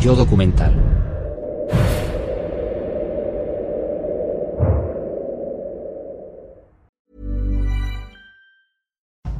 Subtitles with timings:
[0.00, 0.72] Yo documental.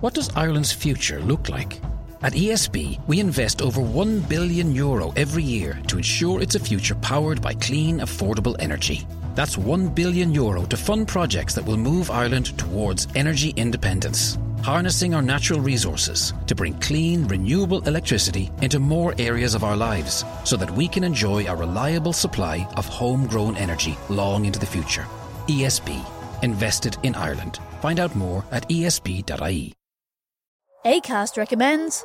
[0.01, 1.81] What does Ireland's future look like?
[2.23, 6.95] At ESB, we invest over 1 billion euro every year to ensure it's a future
[6.97, 9.07] powered by clean, affordable energy.
[9.41, 15.15] That's 1 billion euro to fund projects that will move Ireland towards energy independence, harnessing
[15.15, 20.59] our natural resources to bring clean, renewable electricity into more areas of our lives so
[20.59, 25.07] that we can enjoy a reliable supply of homegrown energy long into the future.
[25.47, 25.89] ESB,
[26.43, 27.61] invested in Ireland.
[27.81, 29.73] Find out more at esb.ie.
[30.85, 32.05] ACAST recommends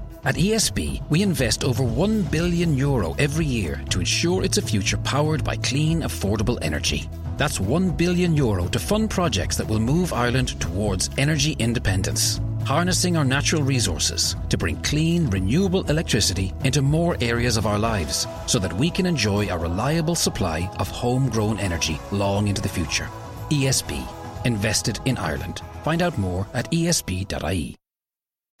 [0.23, 4.97] At ESB, we invest over 1 billion euro every year to ensure it's a future
[4.97, 7.09] powered by clean, affordable energy.
[7.37, 13.17] That's 1 billion euro to fund projects that will move Ireland towards energy independence, harnessing
[13.17, 18.59] our natural resources to bring clean, renewable electricity into more areas of our lives so
[18.59, 23.09] that we can enjoy a reliable supply of homegrown energy long into the future.
[23.49, 24.07] ESB,
[24.45, 25.61] invested in Ireland.
[25.83, 27.80] Find out more at esb.ie.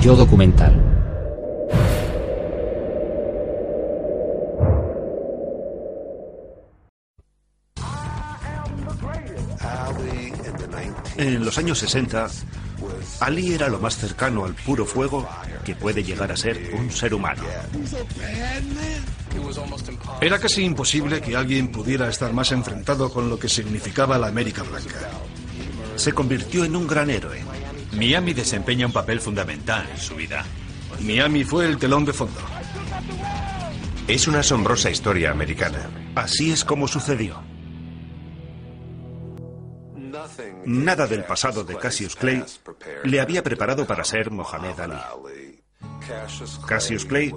[0.00, 0.90] Yo documental.
[11.18, 12.28] En los años 60,
[13.20, 15.28] Ali era lo más cercano al puro fuego
[15.64, 17.42] que puede llegar a ser un ser humano.
[20.22, 24.62] Era casi imposible que alguien pudiera estar más enfrentado con lo que significaba la América
[24.62, 25.10] Blanca.
[25.96, 27.59] Se convirtió en un gran héroe.
[27.92, 30.44] Miami desempeña un papel fundamental en su vida.
[31.00, 32.40] Miami fue el telón de fondo.
[34.06, 35.90] Es una asombrosa historia americana.
[36.14, 37.42] Así es como sucedió.
[40.66, 42.44] Nada del pasado de Cassius Clay
[43.04, 45.60] le había preparado para ser Mohamed Ali.
[46.66, 47.32] Cassius Clay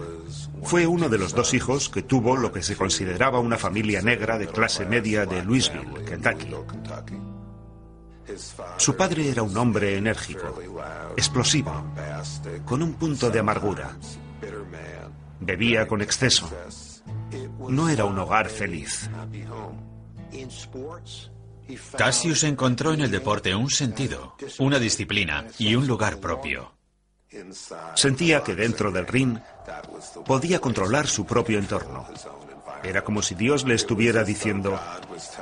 [0.63, 4.37] fue uno de los dos hijos que tuvo lo que se consideraba una familia negra
[4.37, 6.47] de clase media de Louisville, Kentucky.
[8.77, 10.59] Su padre era un hombre enérgico,
[11.15, 11.85] explosivo,
[12.65, 13.97] con un punto de amargura.
[15.39, 16.49] Bebía con exceso.
[17.69, 19.09] No era un hogar feliz.
[21.97, 26.73] Cassius encontró en el deporte un sentido, una disciplina y un lugar propio.
[27.95, 29.39] Sentía que dentro del ring
[30.25, 32.07] podía controlar su propio entorno.
[32.83, 34.79] Era como si Dios le estuviera diciendo,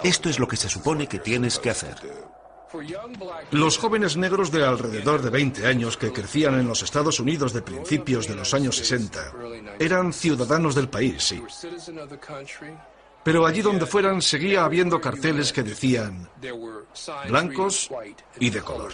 [0.04, 1.96] esto es lo que se supone que tienes que hacer.
[3.52, 7.62] Los jóvenes negros de alrededor de 20 años que crecían en los Estados Unidos de
[7.62, 9.34] principios de los años 60
[9.80, 11.44] eran ciudadanos del país, sí.
[13.24, 16.30] Pero allí donde fueran seguía habiendo carteles que decían
[17.28, 17.90] blancos
[18.40, 18.94] y de color.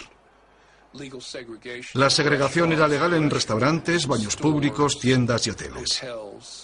[1.94, 6.02] La segregación era legal en restaurantes, baños públicos, tiendas y hoteles.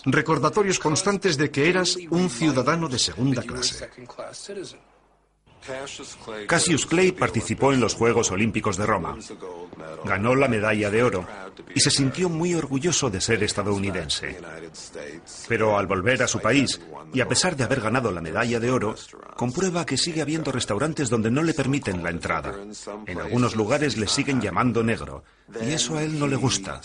[0.05, 3.89] Recordatorios constantes de que eras un ciudadano de segunda clase.
[6.47, 9.17] Cassius Clay participó en los Juegos Olímpicos de Roma.
[10.05, 11.27] Ganó la medalla de oro
[11.75, 14.39] y se sintió muy orgulloso de ser estadounidense.
[15.49, 16.81] Pero al volver a su país,
[17.13, 18.95] y a pesar de haber ganado la medalla de oro,
[19.37, 22.55] comprueba que sigue habiendo restaurantes donde no le permiten la entrada.
[23.07, 25.25] En algunos lugares le siguen llamando negro,
[25.63, 26.81] y eso a él no le gusta.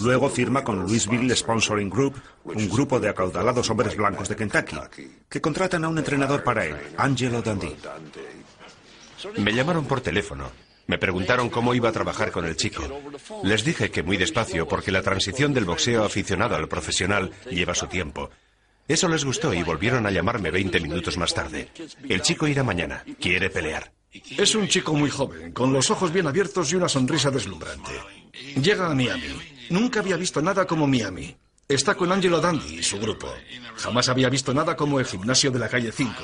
[0.00, 4.76] Luego firma con Louisville Sponsoring Group, un grupo de acaudalados hombres blancos de Kentucky,
[5.28, 7.76] que contratan a un entrenador para él, Angelo Dundee.
[9.38, 10.50] Me llamaron por teléfono.
[10.86, 12.82] Me preguntaron cómo iba a trabajar con el chico.
[13.42, 17.86] Les dije que muy despacio porque la transición del boxeo aficionado al profesional lleva su
[17.88, 18.30] tiempo.
[18.86, 21.68] Eso les gustó y volvieron a llamarme 20 minutos más tarde.
[22.08, 23.04] El chico irá mañana.
[23.20, 23.92] Quiere pelear.
[24.36, 27.92] Es un chico muy joven, con los ojos bien abiertos y una sonrisa deslumbrante.
[28.60, 29.34] Llega a Miami.
[29.70, 31.36] Nunca había visto nada como Miami.
[31.68, 33.28] Está con Angelo Dandy y su grupo.
[33.76, 36.14] Jamás había visto nada como el gimnasio de la calle 5.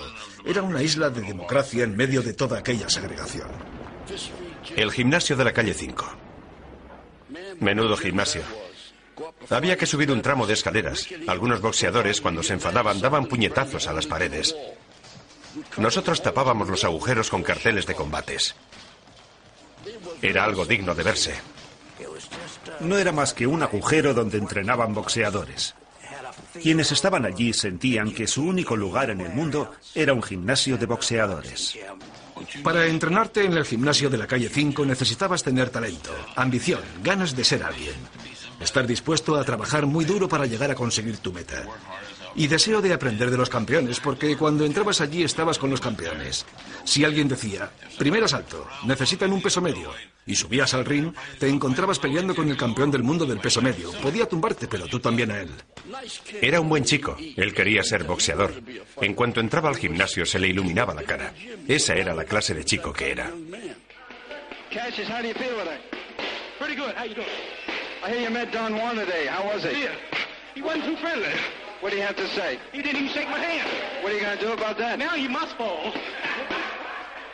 [0.46, 3.48] Era una isla de democracia en medio de toda aquella segregación.
[4.74, 6.06] El gimnasio de la calle 5.
[7.60, 8.42] Menudo gimnasio.
[9.50, 11.06] Había que subir un tramo de escaleras.
[11.26, 14.56] Algunos boxeadores, cuando se enfadaban, daban puñetazos a las paredes.
[15.76, 18.54] Nosotros tapábamos los agujeros con carteles de combates.
[20.22, 21.34] Era algo digno de verse.
[22.80, 25.74] No era más que un agujero donde entrenaban boxeadores.
[26.60, 30.86] Quienes estaban allí sentían que su único lugar en el mundo era un gimnasio de
[30.86, 31.78] boxeadores.
[32.62, 37.44] Para entrenarte en el gimnasio de la calle 5 necesitabas tener talento, ambición, ganas de
[37.44, 37.94] ser alguien.
[38.60, 41.64] Estar dispuesto a trabajar muy duro para llegar a conseguir tu meta.
[42.36, 46.44] Y deseo de aprender de los campeones, porque cuando entrabas allí estabas con los campeones.
[46.84, 49.92] Si alguien decía, primer asalto, necesitan un peso medio,
[50.26, 53.92] y subías al ring, te encontrabas peleando con el campeón del mundo del peso medio.
[53.92, 55.50] Podía tumbarte, pero tú también a él.
[56.40, 57.16] Era un buen chico.
[57.18, 58.52] Él quería ser boxeador.
[59.00, 61.34] En cuanto entraba al gimnasio se le iluminaba la cara.
[61.68, 63.30] Esa era la clase de chico que era.
[71.84, 72.58] What do you have to say?
[72.72, 73.68] He didn't even shake my hand.
[74.02, 74.98] What are you going to do about that?
[74.98, 75.92] Now you must fall.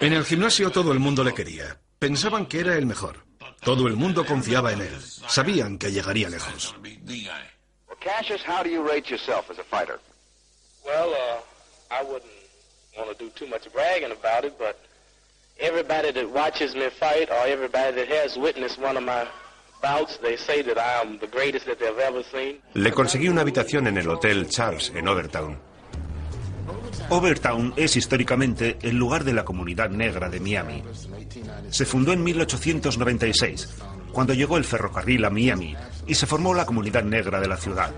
[0.01, 1.79] En el gimnasio todo el mundo le quería.
[2.01, 3.19] Pensaban que era el mejor.
[3.63, 5.01] Todo el mundo confiaba en él.
[5.29, 6.75] Sabían que llegaría lejos.
[6.83, 10.01] Well, Cassius, how do you rate yourself as a fighter?
[10.85, 12.33] Well, uh, I wouldn't
[12.99, 14.81] want to do too much bragging about it, but
[15.61, 19.29] everybody that watches me fight or everybody that has witnessed one of my
[22.75, 25.59] le conseguí una habitación en el Hotel Charles, en Overtown.
[27.09, 30.83] Overtown es históricamente el lugar de la comunidad negra de Miami.
[31.71, 33.77] Se fundó en 1896,
[34.13, 35.75] cuando llegó el ferrocarril a Miami
[36.07, 37.93] y se formó la comunidad negra de la ciudad.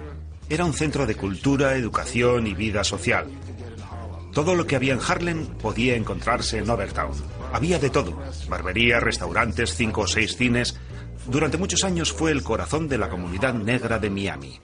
[0.49, 3.27] Era un centro de cultura, educación y vida social.
[4.33, 7.13] Todo lo que había en Harlem podía encontrarse en Overtown.
[7.53, 8.19] Había de todo,
[8.49, 10.79] barberías, restaurantes, cinco o seis cines,
[11.27, 14.61] durante muchos años fue el corazón de la comunidad negra de Miami.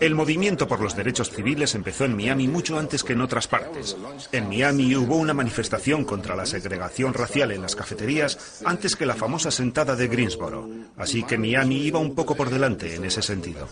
[0.00, 3.96] El movimiento por los derechos civiles empezó en Miami mucho antes que en otras partes.
[4.32, 9.14] En Miami hubo una manifestación contra la segregación racial en las cafeterías antes que la
[9.14, 13.68] famosa sentada de Greensboro, así que Miami iba un poco por delante en ese sentido.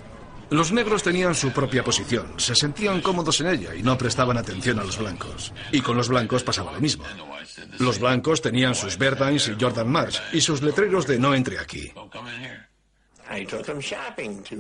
[0.51, 4.79] Los negros tenían su propia posición, se sentían cómodos en ella y no prestaban atención
[4.79, 5.53] a los blancos.
[5.73, 7.05] Y con los blancos pasaba lo mismo.
[7.79, 11.93] Los blancos tenían sus Berdines y Jordan Marsh y sus letreros de no entre aquí.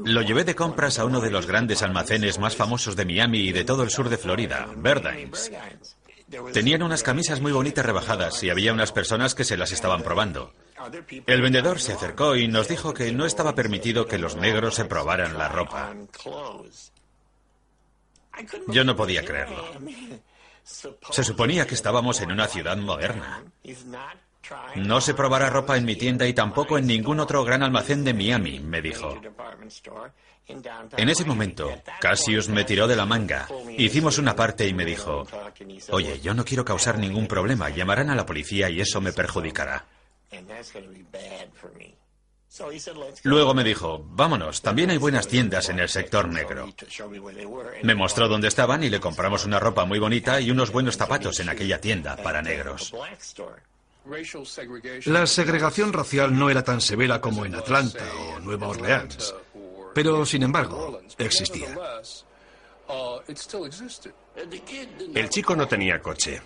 [0.05, 3.53] Lo llevé de compras a uno de los grandes almacenes más famosos de Miami y
[3.53, 5.51] de todo el sur de Florida, Berdines.
[6.53, 10.53] Tenían unas camisas muy bonitas rebajadas y había unas personas que se las estaban probando.
[11.27, 14.87] El vendedor se acercó y nos dijo que no estaba permitido que los negros se
[14.87, 15.95] probaran la ropa.
[18.69, 19.65] Yo no podía creerlo.
[20.64, 23.45] Se suponía que estábamos en una ciudad moderna.
[24.76, 28.14] No se probará ropa en mi tienda y tampoco en ningún otro gran almacén de
[28.14, 29.21] Miami, me dijo.
[30.97, 33.49] En ese momento, Cassius me tiró de la manga.
[33.78, 35.26] Hicimos una parte y me dijo,
[35.90, 39.87] oye, yo no quiero causar ningún problema, llamarán a la policía y eso me perjudicará.
[43.23, 46.69] Luego me dijo, vámonos, también hay buenas tiendas en el sector negro.
[47.83, 51.41] Me mostró dónde estaban y le compramos una ropa muy bonita y unos buenos zapatos
[51.41, 52.93] en aquella tienda para negros.
[55.05, 59.35] La segregación racial no era tan severa como en Atlanta o Nueva Orleans,
[59.95, 61.75] pero sin embargo existía.
[65.15, 66.43] El chico no tenía coche.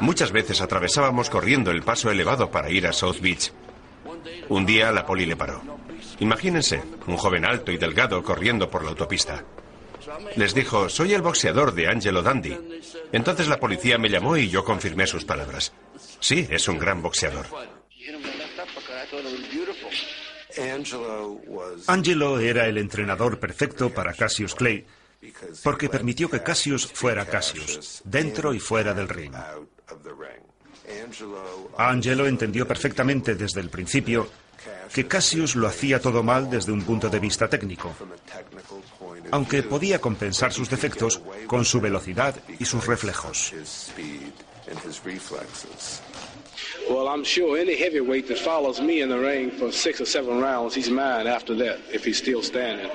[0.00, 3.52] Muchas veces atravesábamos corriendo el paso elevado para ir a South Beach.
[4.48, 5.62] Un día la poli le paró.
[6.20, 9.44] Imagínense, un joven alto y delgado corriendo por la autopista.
[10.36, 12.56] Les dijo, soy el boxeador de Angelo Dandy.
[13.12, 15.72] Entonces la policía me llamó y yo confirmé sus palabras.
[16.20, 17.46] Sí, es un gran boxeador.
[21.86, 24.84] Angelo era el entrenador perfecto para Cassius Clay
[25.62, 29.34] porque permitió que Cassius fuera Cassius, dentro y fuera del ring.
[31.78, 34.28] Angelo entendió perfectamente desde el principio
[34.92, 37.94] que Cassius lo hacía todo mal desde un punto de vista técnico,
[39.30, 43.52] aunque podía compensar sus defectos con su velocidad y sus reflejos.
[46.90, 50.40] Well, I'm sure any heavyweight that follows me in the ring for six or seven
[50.40, 52.90] rounds, he's mine after that, if he's still standing.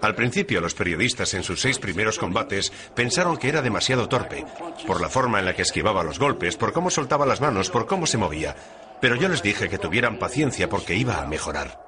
[0.00, 4.44] Al principio, los periodistas en sus seis primeros combates pensaron que era demasiado torpe,
[4.86, 7.86] por la forma en la que esquivaba los golpes, por cómo soltaba las manos, por
[7.86, 8.54] cómo se movía.
[9.00, 11.78] Pero yo les dije que tuvieran paciencia porque iba a mejorar.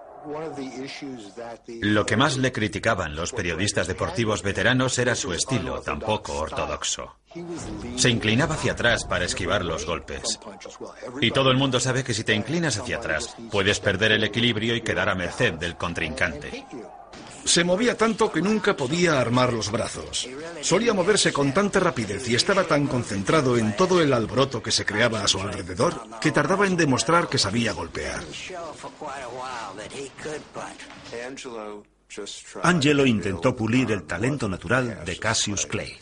[1.81, 7.17] Lo que más le criticaban los periodistas deportivos veteranos era su estilo, tampoco ortodoxo.
[7.97, 10.41] Se inclinaba hacia atrás para esquivar los golpes.
[11.21, 14.75] Y todo el mundo sabe que si te inclinas hacia atrás, puedes perder el equilibrio
[14.75, 16.65] y quedar a merced del contrincante.
[17.49, 20.29] Se movía tanto que nunca podía armar los brazos.
[20.61, 24.85] Solía moverse con tanta rapidez y estaba tan concentrado en todo el alboroto que se
[24.85, 28.21] creaba a su alrededor que tardaba en demostrar que sabía golpear.
[32.63, 35.97] Angelo intentó pulir el talento natural de Cassius Clay.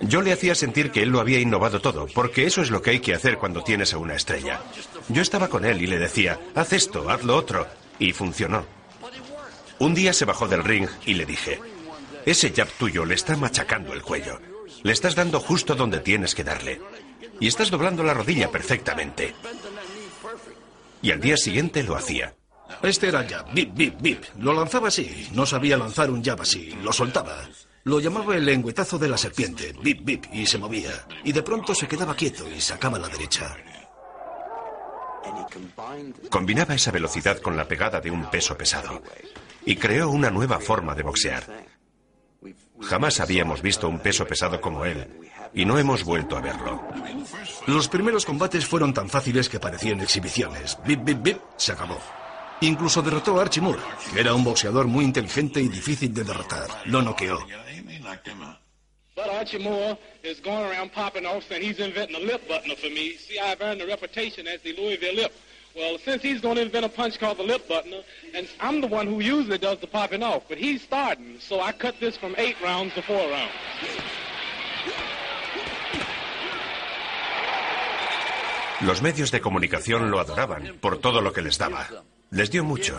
[0.00, 2.90] Yo le hacía sentir que él lo había innovado todo, porque eso es lo que
[2.90, 4.60] hay que hacer cuando tienes a una estrella.
[5.08, 7.68] Yo estaba con él y le decía, haz esto, haz lo otro,
[8.00, 8.77] y funcionó.
[9.80, 11.60] Un día se bajó del ring y le dije,
[12.26, 14.40] ese jab tuyo le está machacando el cuello.
[14.82, 16.80] Le estás dando justo donde tienes que darle.
[17.40, 19.34] Y estás doblando la rodilla perfectamente.
[21.00, 22.34] Y al día siguiente lo hacía.
[22.82, 24.24] Este era jab, bip, bip, bip.
[24.40, 25.28] Lo lanzaba así.
[25.32, 26.76] No sabía lanzar un jab así.
[26.82, 27.48] Lo soltaba.
[27.84, 31.06] Lo llamaba el lengüetazo de la serpiente, bip, bip, y se movía.
[31.24, 33.56] Y de pronto se quedaba quieto y sacaba la derecha.
[36.28, 39.00] Combinaba esa velocidad con la pegada de un peso pesado
[39.64, 41.44] y creó una nueva forma de boxear.
[42.80, 45.06] Jamás habíamos visto un peso pesado como él
[45.52, 46.82] y no hemos vuelto a verlo.
[47.66, 50.78] Los primeros combates fueron tan fáciles que parecían exhibiciones.
[50.86, 51.98] Bip, bip, bip, se acabó.
[52.60, 53.80] Incluso derrotó a Archie Moore,
[54.12, 56.68] que era un boxeador muy inteligente y difícil de derrotar.
[56.86, 57.38] Lo noqueó.
[59.14, 62.88] But Archie Moore is going around popping off saying he's inventing a lip buttoner for
[62.88, 63.16] me.
[63.16, 65.32] See, I've earned a reputation as the Louisville lip.
[65.78, 68.02] Well, since he's going to invent a punch called the lip buttoner,
[68.34, 71.70] and I'm the one who usually does the popping off, but he's starting, so I
[71.70, 73.52] cut this from eight rounds to four rounds.
[78.80, 81.88] Los medios de comunicación lo adoraban por todo lo que les daba.
[82.30, 82.98] Les dio mucho.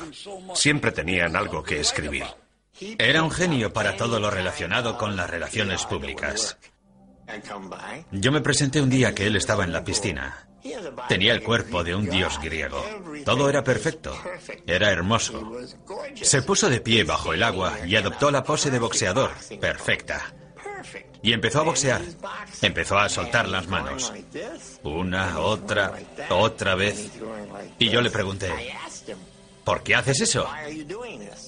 [0.53, 2.25] Siempre tenían algo que escribir.
[2.97, 6.57] Era un genio para todo lo relacionado con las relaciones públicas.
[8.11, 10.48] Yo me presenté un día que él estaba en la piscina.
[11.07, 12.83] Tenía el cuerpo de un dios griego.
[13.25, 14.17] Todo era perfecto.
[14.65, 15.51] Era hermoso.
[16.15, 19.31] Se puso de pie bajo el agua y adoptó la pose de boxeador.
[19.59, 20.33] Perfecta.
[21.21, 22.01] Y empezó a boxear.
[22.61, 24.13] Empezó a soltar las manos.
[24.83, 25.93] Una, otra,
[26.29, 27.11] otra vez.
[27.77, 28.49] Y yo le pregunté,
[29.69, 30.49] ¿por qué haces eso?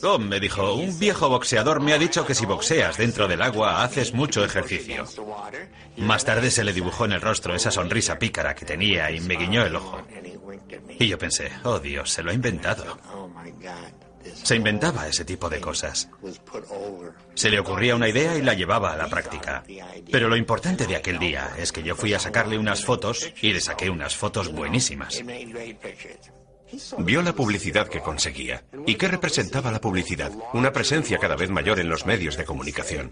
[0.04, 3.84] Oh, me dijo, un viejo boxeador me ha dicho que si boxeas dentro del agua
[3.84, 5.06] haces mucho ejercicio.
[5.98, 9.38] Más tarde se le dibujó en el rostro esa sonrisa pícara que tenía y me
[9.38, 10.04] guiñó el ojo.
[11.00, 13.00] Y yo pensé, oh Dios, se lo ha inventado.
[14.44, 16.08] Se inventaba ese tipo de cosas.
[17.34, 19.64] Se le ocurría una idea y la llevaba a la práctica.
[20.12, 23.52] Pero lo importante de aquel día es que yo fui a sacarle unas fotos y
[23.52, 25.24] le saqué unas fotos buenísimas.
[27.00, 28.64] Vio la publicidad que conseguía.
[28.86, 30.32] ¿Y qué representaba la publicidad?
[30.54, 33.12] Una presencia cada vez mayor en los medios de comunicación.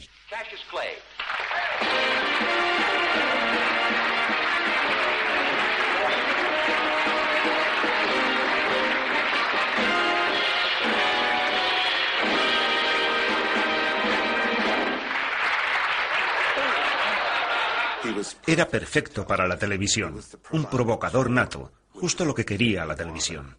[18.47, 20.19] Era perfecto para la televisión,
[20.51, 23.55] un provocador nato, justo lo que quería la televisión.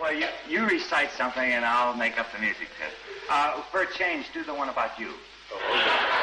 [0.00, 2.94] Well, you, you recite something and I'll make up the music to it.
[3.28, 5.10] Uh, for a change, do the one about you.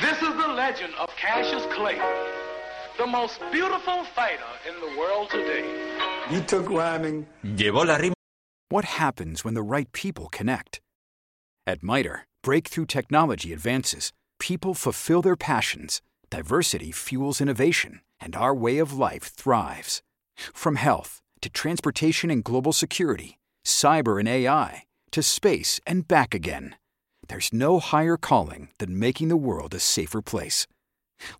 [0.00, 2.00] This is the legend of Cassius Clay,
[2.98, 5.64] the most beautiful fighter in the world today.
[6.32, 7.26] You took rhyming.
[7.44, 8.14] Llevó la rima.
[8.70, 10.80] What happens when the right people connect?
[11.64, 16.02] At MITRE, breakthrough technology advances, people fulfill their passions,
[16.34, 20.02] diversity fuels innovation, and our way of life thrives.
[20.52, 26.74] From health to transportation and global security, cyber and AI, to space and back again,
[27.28, 30.66] there's no higher calling than making the world a safer place.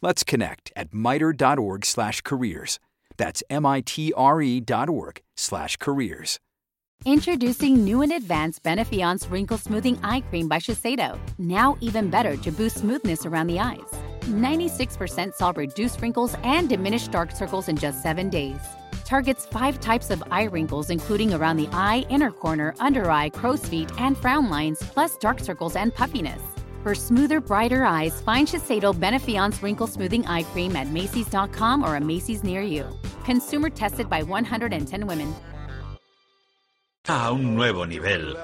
[0.01, 2.79] Let's connect at miter.org/careers.
[3.17, 6.39] That's m-i-t-r-e dot org slash careers.
[7.05, 11.19] Introducing new and advanced Benefiance Wrinkle Smoothing Eye Cream by Shiseido.
[11.39, 13.93] Now even better to boost smoothness around the eyes.
[14.25, 18.61] 96% solve reduced wrinkles and diminished dark circles in just seven days.
[19.04, 23.66] Targets five types of eye wrinkles, including around the eye, inner corner, under eye, crow's
[23.69, 26.40] feet, and frown lines, plus dark circles and puffiness.
[26.83, 32.00] For smoother, brighter eyes, find Shiseido Benefiance Wrinkle Smoothing Eye Cream at Macy's.com or a
[32.00, 32.85] Macy's near you.
[33.25, 35.35] Consumer tested by 110 women.
[37.09, 38.37] A un nuevo nivel.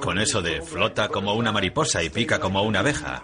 [0.00, 3.22] Con eso de flota como una mariposa y pica como una abeja.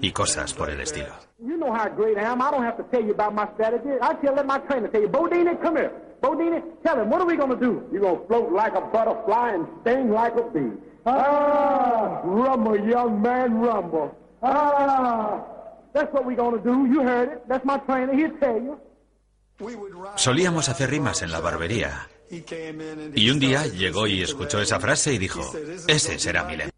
[0.00, 1.14] Y cosas por el estilo.
[1.38, 2.40] You know how great I am.
[2.40, 3.90] I don't have to tell you about my strategy.
[4.00, 5.08] I tell let my trainer tell you.
[5.08, 5.92] Bodine, come here.
[6.20, 7.82] Bodine, tell him, what are we going to do?
[7.92, 10.72] You're going to float like a butterfly and sting like a bee.
[11.04, 14.16] Rumble, young man, rumble.
[14.42, 16.86] That's what we're going to do.
[16.86, 17.48] You heard it.
[17.48, 18.14] That's my trainer.
[18.14, 18.78] He'll tell you.
[20.16, 22.08] Solíamos hacer rimas en la barbería.
[22.30, 25.40] Y un día llegó y escuchó esa frase y dijo,
[25.86, 26.70] ese será mi lema.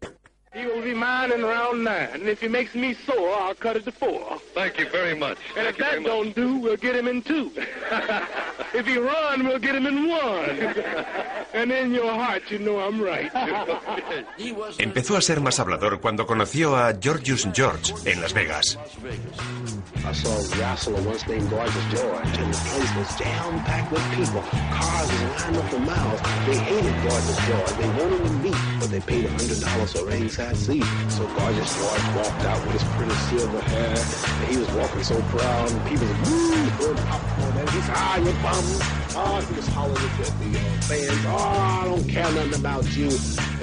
[0.57, 2.09] He will be mine in round nine.
[2.13, 4.39] And if he makes me sore, I'll cut it to four.
[4.55, 5.37] Thank you very much.
[5.55, 7.51] And Thank if that don't do, we'll get him in two.
[8.73, 10.49] if he run, we'll get him in one.
[11.53, 13.31] and in your heart, you know I'm right.
[14.79, 18.79] Empezó a ser más hablador cuando conoció a Georgius George en Las Vegas.
[20.05, 24.03] I saw a wrestler once named Gorgeous George, and the place was jam packed with
[24.15, 24.41] people.
[24.71, 26.21] Cars lined up for miles.
[26.45, 27.71] They hated Gorgeous George.
[27.77, 29.59] They wanted to meet, but they paid a hundred
[30.55, 30.85] seat.
[31.09, 35.21] So Gorgeous George walked out with his pretty silver hair, and he was walking so
[35.33, 37.75] proud, and people was woo, throwing popcorn at him.
[37.75, 38.79] He said, "Ah, you bums!"
[39.15, 41.25] Ah, he was hollering at the uh, fans.
[41.27, 43.09] "Ah, I don't care nothing about you."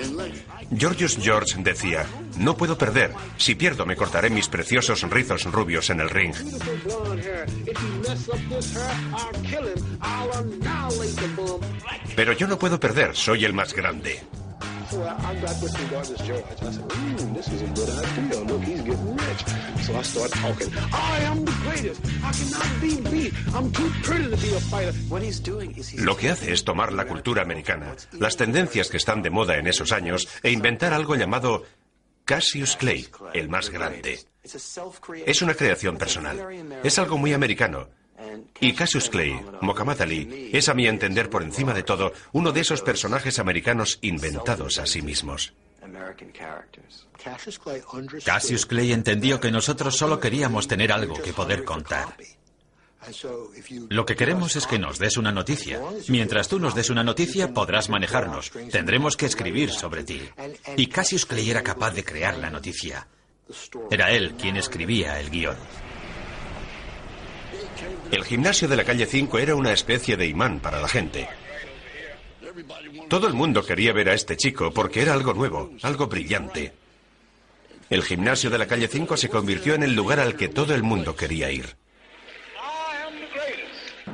[0.02, 0.32] And look,
[0.70, 2.06] Georgius George decía,
[2.38, 3.12] no puedo perder.
[3.36, 6.34] Si pierdo me cortaré mis preciosos rizos rubios en el ring.
[11.36, 11.60] bum.
[12.16, 14.20] Pero yo no puedo perder, soy el más grande.
[14.94, 16.44] So I, got this from Gorgeous George.
[16.62, 18.44] I said, ooh, this is a good idea.
[18.44, 19.40] Look, he's getting rich.
[19.82, 20.70] So I start talking.
[20.92, 22.00] I am the greatest.
[22.22, 23.34] I cannot be beat.
[23.56, 24.92] I'm too pretty to be a fighter.
[25.08, 26.00] What he's doing is he's...
[26.00, 29.66] Lo que hace es tomar la cultura americana, las tendencias que están de moda en
[29.66, 31.64] esos años, e inventar algo llamado
[32.24, 34.20] Cassius Clay, el más grande.
[35.26, 36.38] Es una creación personal.
[36.84, 37.88] Es algo muy americano.
[38.60, 42.60] Y Cassius Clay, Muhammad Ali, es a mi entender por encima de todo uno de
[42.60, 45.52] esos personajes americanos inventados a sí mismos.
[48.24, 52.16] Cassius Clay entendió que nosotros solo queríamos tener algo que poder contar.
[53.90, 55.80] Lo que queremos es que nos des una noticia.
[56.08, 58.50] Mientras tú nos des una noticia, podrás manejarnos.
[58.70, 60.22] Tendremos que escribir sobre ti.
[60.76, 63.06] Y Cassius Clay era capaz de crear la noticia.
[63.90, 65.56] Era él quien escribía el guion.
[68.10, 71.28] El gimnasio de la calle 5 era una especie de imán para la gente.
[73.08, 76.72] Todo el mundo quería ver a este chico porque era algo nuevo, algo brillante.
[77.90, 80.82] El gimnasio de la calle 5 se convirtió en el lugar al que todo el
[80.82, 81.76] mundo quería ir.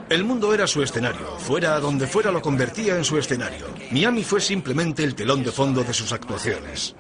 [0.09, 1.39] El mundo era su escenario.
[1.39, 3.69] Fuera a donde fuera lo convertía en su escenario.
[3.93, 6.97] Miami fue simplemente el telón de fondo de sus actuaciones.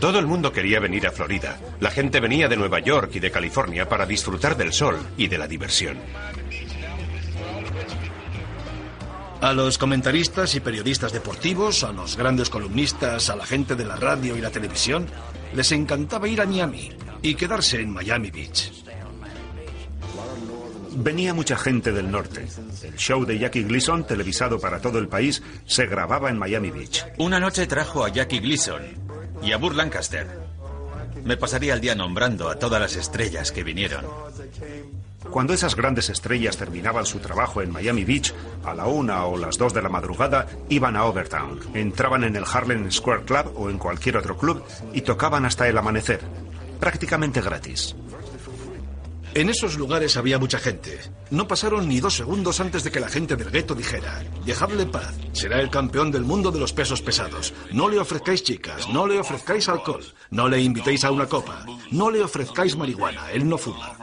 [0.00, 1.58] Todo el mundo quería venir a Florida.
[1.80, 5.38] La gente venía de Nueva York y de California para disfrutar del sol y de
[5.38, 5.98] la diversión.
[9.40, 13.96] A los comentaristas y periodistas deportivos, a los grandes columnistas, a la gente de la
[13.96, 15.06] radio y la televisión,
[15.52, 16.90] les encantaba ir a Miami
[17.22, 18.72] y quedarse en Miami Beach.
[20.96, 22.46] Venía mucha gente del norte.
[22.82, 27.04] El show de Jackie Gleason, televisado para todo el país, se grababa en Miami Beach.
[27.18, 29.07] Una noche trajo a Jackie Gleason
[29.42, 30.26] y a Burt Lancaster.
[31.24, 34.04] Me pasaría el día nombrando a todas las estrellas que vinieron.
[35.30, 38.32] Cuando esas grandes estrellas terminaban su trabajo en Miami Beach,
[38.64, 42.44] a la una o las dos de la madrugada iban a Overtown, entraban en el
[42.50, 46.20] Harlem Square Club o en cualquier otro club y tocaban hasta el amanecer,
[46.80, 47.94] prácticamente gratis.
[49.34, 50.98] En esos lugares había mucha gente.
[51.30, 55.14] No pasaron ni dos segundos antes de que la gente del gueto dijera, dejadle paz,
[55.32, 57.52] será el campeón del mundo de los pesos pesados.
[57.72, 62.10] No le ofrezcáis chicas, no le ofrezcáis alcohol, no le invitéis a una copa, no
[62.10, 63.96] le ofrezcáis marihuana, él no fuma.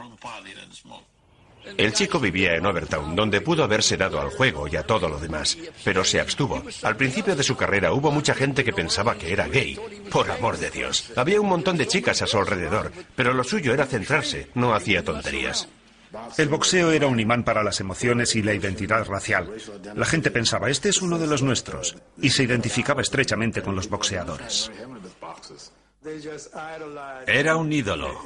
[1.76, 5.18] El chico vivía en Overtown, donde pudo haberse dado al juego y a todo lo
[5.18, 6.62] demás, pero se abstuvo.
[6.82, 9.78] Al principio de su carrera hubo mucha gente que pensaba que era gay.
[10.10, 11.12] Por amor de Dios.
[11.16, 15.04] Había un montón de chicas a su alrededor, pero lo suyo era centrarse, no hacía
[15.04, 15.68] tonterías.
[16.38, 19.52] El boxeo era un imán para las emociones y la identidad racial.
[19.94, 23.88] La gente pensaba, este es uno de los nuestros, y se identificaba estrechamente con los
[23.88, 24.70] boxeadores.
[27.26, 28.20] Era un ídolo.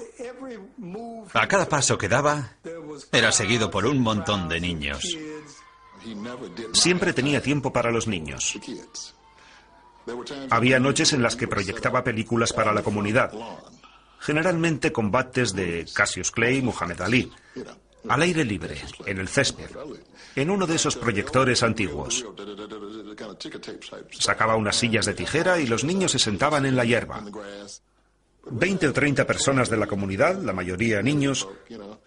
[1.32, 2.56] A cada paso que daba,
[3.12, 5.16] era seguido por un montón de niños.
[6.72, 8.58] Siempre tenía tiempo para los niños.
[10.50, 13.32] Había noches en las que proyectaba películas para la comunidad,
[14.18, 17.30] generalmente combates de Cassius Clay y Muhammad Ali,
[18.08, 19.70] al aire libre, en el césped,
[20.34, 22.24] en uno de esos proyectores antiguos.
[24.10, 27.24] Sacaba unas sillas de tijera y los niños se sentaban en la hierba.
[28.50, 31.46] Veinte o treinta personas de la comunidad, la mayoría niños,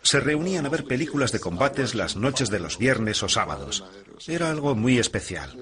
[0.02, 3.84] se reunían a ver películas de combates las noches de los viernes o sábados.
[4.28, 5.56] Era algo muy especial.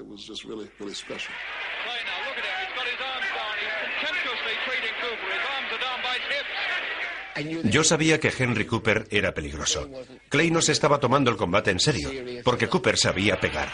[7.64, 9.88] Yo sabía que Henry Cooper era peligroso.
[10.28, 12.10] Clay no se estaba tomando el combate en serio,
[12.44, 13.70] porque Cooper sabía pegar.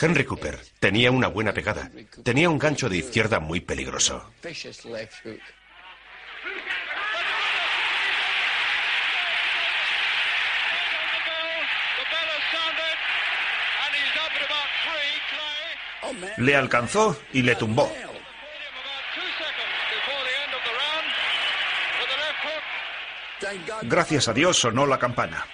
[0.00, 1.90] Henry Cooper tenía una buena pegada.
[2.22, 4.32] Tenía un gancho de izquierda muy peligroso.
[16.36, 17.90] Le alcanzó y le tumbó.
[23.82, 25.46] Gracias a Dios sonó la campana.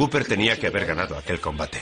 [0.00, 1.78] Cooper tenía que haber ganado aquel combate.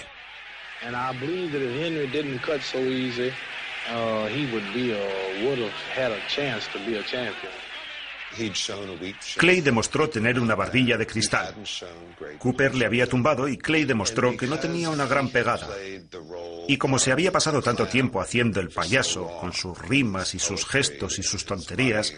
[8.37, 8.51] Uh.
[9.37, 11.55] Clay demostró tener una barbilla de cristal.
[12.39, 15.69] Cooper le había tumbado y Clay demostró que no tenía una gran pegada.
[16.67, 20.67] Y como se había pasado tanto tiempo haciendo el payaso, con sus rimas y sus
[20.67, 22.17] gestos y sus tonterías,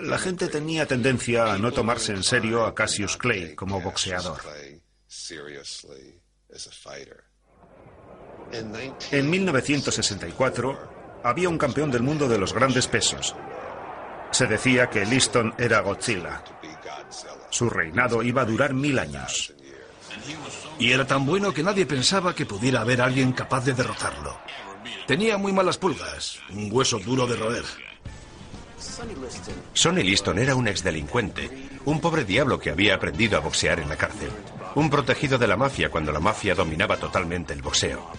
[0.00, 4.40] la gente tenía tendencia a no tomarse en serio a Cassius Clay como boxeador.
[9.10, 13.34] En 1964 había un campeón del mundo de los grandes pesos,
[14.30, 16.42] se decía que Liston era Godzilla.
[17.50, 19.54] Su reinado iba a durar mil años.
[20.78, 24.38] Y era tan bueno que nadie pensaba que pudiera haber alguien capaz de derrotarlo.
[25.06, 27.64] Tenía muy malas pulgas, un hueso duro de roer.
[29.72, 31.50] Sonny Liston era un exdelincuente,
[31.84, 34.30] un pobre diablo que había aprendido a boxear en la cárcel.
[34.74, 38.10] Un protegido de la mafia cuando la mafia dominaba totalmente el boxeo.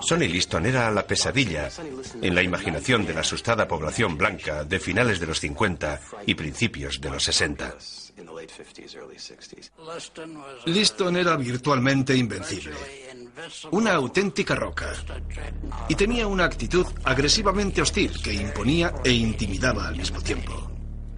[0.00, 1.68] Sonny Liston era la pesadilla
[2.20, 7.00] en la imaginación de la asustada población blanca de finales de los 50 y principios
[7.00, 7.76] de los 60.
[10.66, 12.76] Liston era virtualmente invencible,
[13.70, 14.92] una auténtica roca,
[15.88, 20.70] y tenía una actitud agresivamente hostil que imponía e intimidaba al mismo tiempo.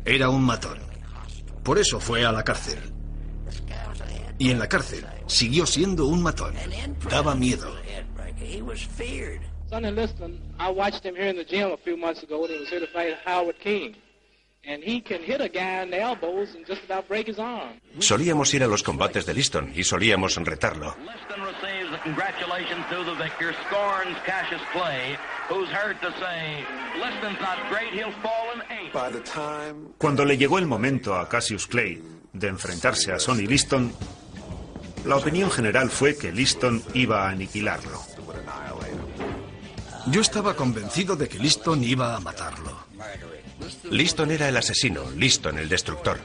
[0.05, 0.79] Era un matón.
[1.62, 2.93] Por eso fue a la cárcel.
[4.38, 6.55] Y en la cárcel siguió siendo un matón.
[7.11, 7.75] Daba miedo.
[9.70, 12.59] Sonny Liston, I watched him here in the gym a few months ago when he
[12.59, 13.97] was here to fight Howard King.
[14.66, 17.81] And he can hit a guy in the elbows and just about break his arm.
[17.99, 20.94] Solíamos ir a los combates de Liston y solíamos retarlo.
[21.05, 25.18] Liston receives the congratulations to the victor, scorns Cassius Clay,
[25.51, 26.64] who's heard to say,
[26.99, 28.92] Liston's not great, he'll fall in eight.
[29.99, 32.01] Cuando le llegó el momento a Cassius Clay
[32.33, 33.92] de enfrentarse a Sonny Liston,
[35.05, 38.03] la opinión general fue que Liston iba a aniquilarlo.
[40.07, 42.85] Yo estaba convencido de que Liston iba a matarlo.
[43.90, 46.21] Liston era el asesino, Liston el destructor.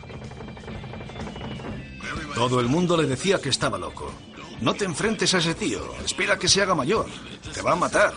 [2.33, 4.11] Todo el mundo le decía que estaba loco.
[4.61, 7.05] No te enfrentes a ese tío, espera que se haga mayor.
[7.53, 8.13] Te va a matar.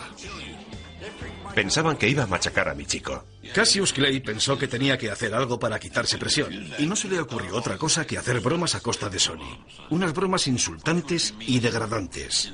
[1.55, 3.23] Pensaban que iba a machacar a mi chico.
[3.51, 7.19] Cassius Clay pensó que tenía que hacer algo para quitarse presión, y no se le
[7.19, 9.65] ocurrió otra cosa que hacer bromas a costa de Sony.
[9.89, 12.53] Unas bromas insultantes y degradantes.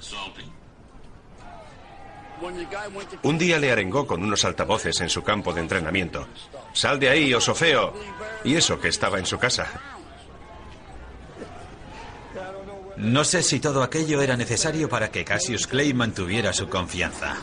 [3.23, 6.27] Un día le arengó con unos altavoces en su campo de entrenamiento.
[6.73, 7.93] Sal de ahí, oso feo.
[8.43, 9.67] Y eso que estaba en su casa.
[12.95, 17.37] No sé si todo aquello era necesario para que Cassius Clay mantuviera su confianza.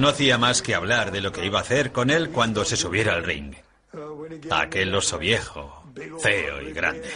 [0.00, 2.78] No hacía más que hablar de lo que iba a hacer con él cuando se
[2.78, 3.54] subiera al ring.
[4.50, 5.84] Aquel oso viejo,
[6.22, 7.10] feo y grande.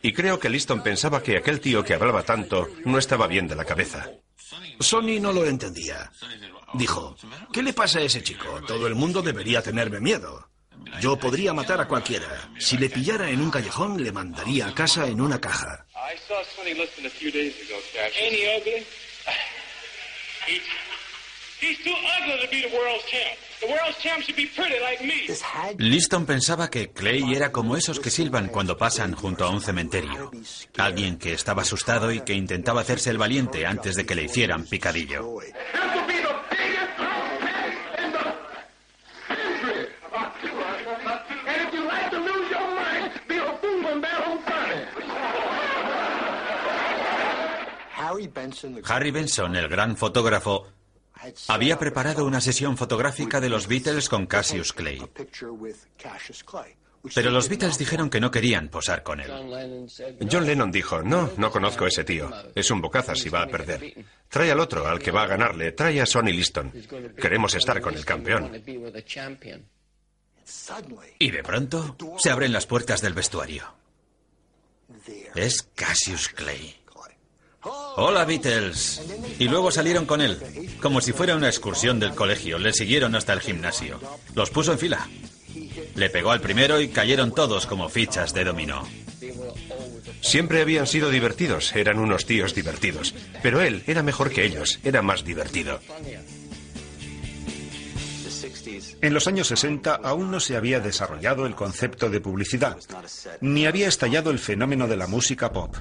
[0.00, 3.54] Y creo que Liston pensaba que aquel tío que hablaba tanto no estaba bien de
[3.54, 4.08] la cabeza.
[4.80, 6.10] Sonny no lo entendía.
[6.72, 7.16] Dijo,
[7.52, 8.62] ¿qué le pasa a ese chico?
[8.66, 10.48] Todo el mundo debería tenerme miedo.
[11.02, 12.50] Yo podría matar a cualquiera.
[12.58, 15.84] Si le pillara en un callejón, le mandaría a casa en una caja.
[25.78, 30.32] Liston pensaba que Clay era como esos que silban cuando pasan junto a un cementerio.
[30.76, 34.64] Alguien que estaba asustado y que intentaba hacerse el valiente antes de que le hicieran
[34.66, 35.38] picadillo.
[48.84, 50.66] Harry Benson, el gran fotógrafo,
[51.48, 55.00] había preparado una sesión fotográfica de los Beatles con Cassius Clay.
[57.14, 59.30] Pero los Beatles dijeron que no querían posar con él.
[60.30, 62.30] John Lennon dijo, no, no conozco a ese tío.
[62.54, 64.04] Es un bocazas y va a perder.
[64.28, 65.72] Trae al otro, al que va a ganarle.
[65.72, 66.72] Trae a Sonny Liston.
[67.20, 68.52] Queremos estar con el campeón.
[71.18, 73.64] Y de pronto se abren las puertas del vestuario.
[75.34, 76.81] Es Cassius Clay.
[77.96, 79.02] Hola Beatles.
[79.38, 80.38] Y luego salieron con él,
[80.80, 82.58] como si fuera una excursión del colegio.
[82.58, 84.00] Le siguieron hasta el gimnasio.
[84.34, 85.08] Los puso en fila.
[85.94, 88.86] Le pegó al primero y cayeron todos como fichas de dominó.
[90.20, 93.14] Siempre habían sido divertidos, eran unos tíos divertidos.
[93.42, 95.80] Pero él era mejor que ellos, era más divertido.
[99.02, 102.78] En los años 60 aún no se había desarrollado el concepto de publicidad,
[103.40, 105.74] ni había estallado el fenómeno de la música pop.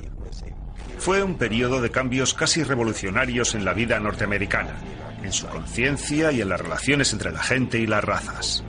[1.02, 4.76] Fue un periodo de cambios casi revolucionarios en la vida norteamericana,
[5.24, 8.64] en su conciencia y en las relaciones entre la gente y las razas.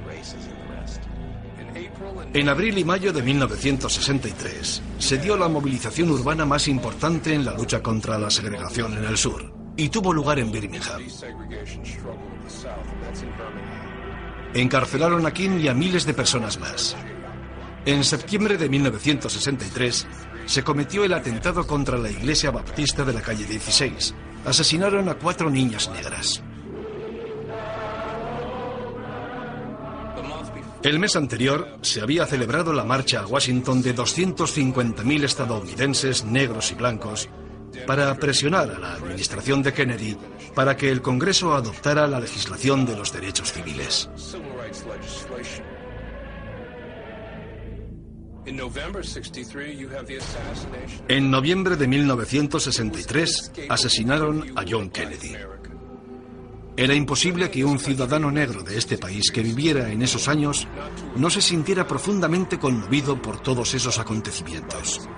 [2.33, 7.53] En abril y mayo de 1963 se dio la movilización urbana más importante en la
[7.53, 11.03] lucha contra la segregación en el sur y tuvo lugar en Birmingham.
[14.55, 16.97] Encarcelaron a King y a miles de personas más.
[17.85, 20.07] En septiembre de 1963
[20.47, 24.15] se cometió el atentado contra la iglesia baptista de la calle 16.
[24.45, 26.43] Asesinaron a cuatro niñas negras.
[30.83, 36.75] El mes anterior se había celebrado la marcha a Washington de 250.000 estadounidenses negros y
[36.75, 37.29] blancos
[37.87, 40.17] para presionar a la administración de Kennedy
[40.55, 44.11] para que el Congreso adoptara la legislación de los derechos civiles.
[51.09, 55.37] En noviembre de 1963 asesinaron a John Kennedy.
[56.77, 60.67] Era imposible que un ciudadano negro de este país que viviera en esos años
[61.17, 65.09] no se sintiera profundamente conmovido por todos esos acontecimientos.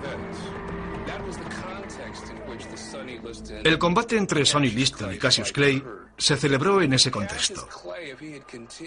[3.63, 5.83] El combate entre Sonny Liston y Cassius Clay
[6.17, 7.67] se celebró en ese contexto.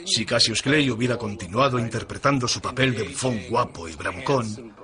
[0.04, 4.74] Si Cassius Clay hubiera continuado interpretando su papel de bufón guapo y bravucón,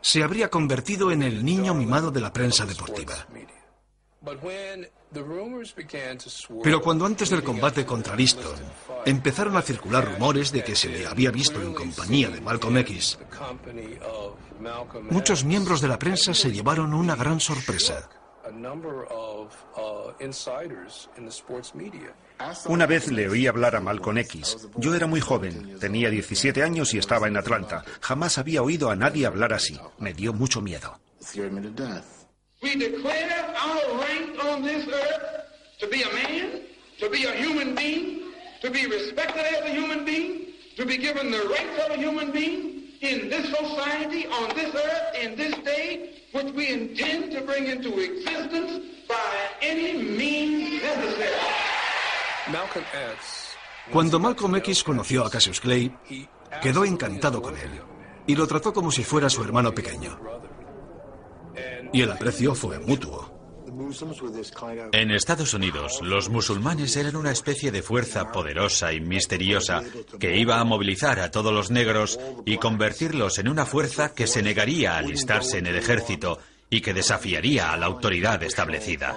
[0.00, 3.26] se habría convertido en el niño mimado de la prensa deportiva.
[6.62, 8.56] Pero cuando antes del combate contra Liston
[9.06, 13.18] empezaron a circular rumores de que se le había visto en compañía de Malcolm X,
[15.10, 18.08] muchos miembros de la prensa se llevaron una gran sorpresa.
[22.66, 24.68] Una vez le oí hablar a Malcolm X.
[24.76, 27.84] Yo era muy joven, tenía 17 años y estaba en Atlanta.
[28.00, 29.78] Jamás había oído a nadie hablar así.
[29.98, 30.98] Me dio mucho miedo.
[32.60, 36.62] We declare our right on this earth to be a man,
[36.98, 41.30] to be a human being, to be respected as a human being, to be given
[41.30, 46.24] the rights of a human being in this society, on this earth, in this day,
[46.32, 49.14] which we intend to bring into existence by
[49.62, 51.34] any means necessary.
[52.52, 53.56] Malcolm X.
[53.90, 55.92] Cuando Malcolm X conoció a Cassius Clay,
[56.62, 57.70] quedó encantado con él
[58.26, 60.18] y lo trató como si fuera su hermano pequeño.
[61.92, 63.27] Y el aprecio fue mutuo.
[64.92, 69.82] En Estados Unidos, los musulmanes eran una especie de fuerza poderosa y misteriosa
[70.18, 74.42] que iba a movilizar a todos los negros y convertirlos en una fuerza que se
[74.42, 76.38] negaría a alistarse en el ejército
[76.70, 79.16] y que desafiaría a la autoridad establecida.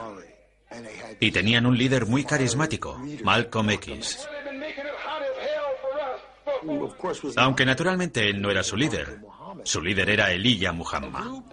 [1.19, 4.27] Y tenían un líder muy carismático, Malcolm X.
[7.35, 9.19] Aunque naturalmente él no era su líder.
[9.63, 11.43] Su líder era Elijah Muhammad.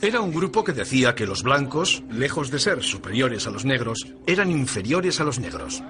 [0.00, 4.06] Era un grupo que decía que los blancos, lejos de ser superiores a los negros,
[4.26, 5.82] eran inferiores a los negros.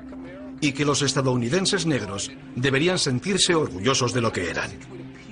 [0.61, 4.71] Y que los estadounidenses negros deberían sentirse orgullosos de lo que eran.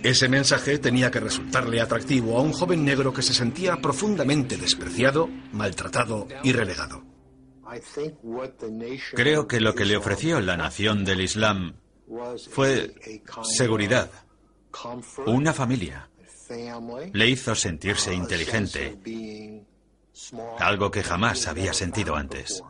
[0.03, 5.29] Ese mensaje tenía que resultarle atractivo a un joven negro que se sentía profundamente despreciado,
[5.53, 7.05] maltratado y relegado.
[9.15, 11.75] Creo que lo que le ofreció la nación del Islam
[12.51, 12.95] fue
[13.43, 14.11] seguridad,
[15.27, 16.10] una familia.
[17.13, 18.99] Le hizo sentirse inteligente,
[20.59, 22.63] algo que jamás había sentido antes.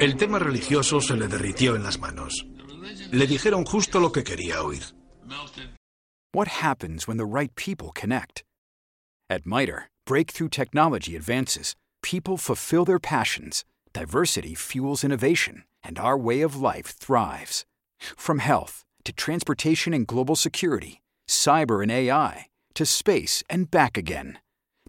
[0.00, 2.46] El tema religioso se le derritió en las manos.
[3.12, 4.82] Le dijeron justo lo que quería oír.
[6.32, 8.42] What happens when the right people connect?
[9.30, 16.40] At MITRE, breakthrough technology advances, people fulfill their passions, diversity fuels innovation, and our way
[16.42, 17.64] of life thrives.
[18.16, 24.38] From health to transportation and global security, cyber and AI, to space and back again,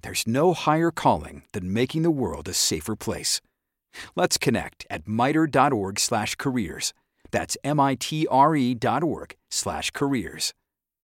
[0.01, 3.41] there's no higher calling than making the world a safer place.
[4.15, 6.93] Let's connect at mitre.org/careers.
[7.31, 7.79] That's m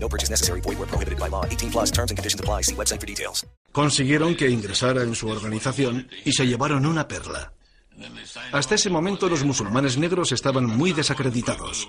[0.00, 0.60] No purchase necessary.
[0.60, 1.44] Void prohibited by law.
[1.44, 2.62] 18 plus and conditions apply.
[2.62, 3.46] See website for details.
[3.72, 7.52] Consiguieron que ingresara en su organización y se llevaron una perla.
[8.52, 11.88] Hasta ese momento los musulmanes negros estaban muy desacreditados.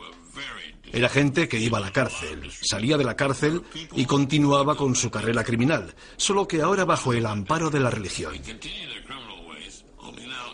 [0.91, 3.61] Era gente que iba a la cárcel, salía de la cárcel
[3.95, 8.33] y continuaba con su carrera criminal, solo que ahora bajo el amparo de la religión.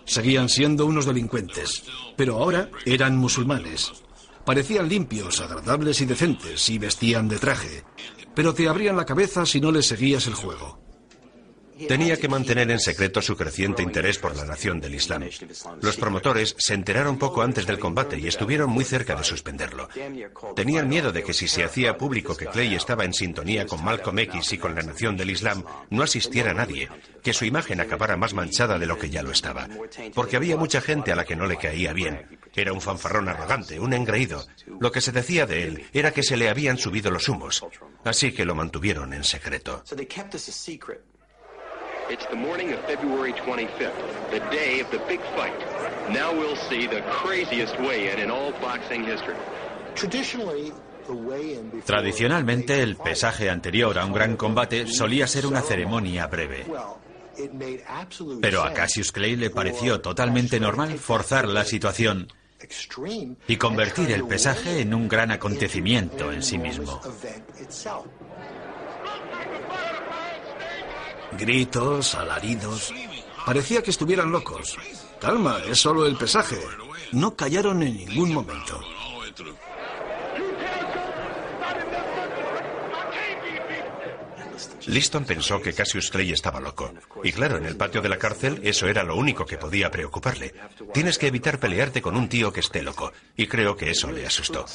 [0.03, 1.83] Seguían siendo unos delincuentes,
[2.17, 3.93] pero ahora eran musulmanes.
[4.45, 7.83] Parecían limpios, agradables y decentes y vestían de traje,
[8.35, 10.84] pero te abrían la cabeza si no les seguías el juego.
[11.87, 15.29] Tenía que mantener en secreto su creciente interés por la nación del Islam.
[15.81, 19.89] Los promotores se enteraron poco antes del combate y estuvieron muy cerca de suspenderlo.
[20.55, 24.19] Tenían miedo de que si se hacía público que Clay estaba en sintonía con Malcolm
[24.19, 26.89] X y con la nación del Islam, no asistiera nadie,
[27.21, 29.67] que su imagen acabara más manchada de lo que ya lo estaba.
[30.13, 32.39] Porque había mucha gente a la que no le caía bien.
[32.55, 34.45] Era un fanfarrón arrogante, un engreído.
[34.79, 37.65] Lo que se decía de él era que se le habían subido los humos.
[38.05, 39.83] Así que lo mantuvieron en secreto.
[42.07, 45.57] It's the morning of February 25th, the day of the big fight.
[46.11, 49.35] Now we'll see the craziest weigh-in in all boxing history.
[51.85, 56.65] Tradicionalmente, el pesaje anterior a un gran combate solía ser una ceremonia breve.
[58.41, 62.27] Pero a Cassius Clay le pareció totalmente normal forzar la situación
[63.47, 67.01] y convertir el pesaje en un gran acontecimiento en sí mismo.
[71.37, 72.93] Gritos, alaridos.
[73.45, 74.77] Parecía que estuvieran locos.
[75.19, 76.59] Calma, es solo el pesaje.
[77.11, 78.81] No callaron en ningún momento.
[84.87, 86.93] Liston pensó que Cassius Clay estaba loco.
[87.23, 90.53] Y claro, en el patio de la cárcel eso era lo único que podía preocuparle.
[90.93, 93.11] Tienes que evitar pelearte con un tío que esté loco.
[93.35, 94.65] Y creo que eso le asustó.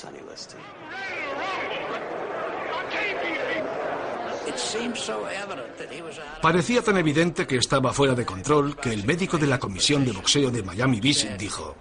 [6.43, 10.13] Parecía tan evidente que estaba fuera de control que el médico de la comisión de
[10.13, 11.77] boxeo de Miami Beach dijo,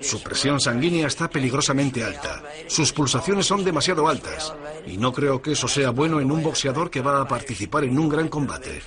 [0.00, 4.52] su presión sanguínea está peligrosamente alta, sus pulsaciones son demasiado altas,
[4.86, 7.98] y no creo que eso sea bueno en un boxeador que va a participar en
[7.98, 8.82] un gran combate.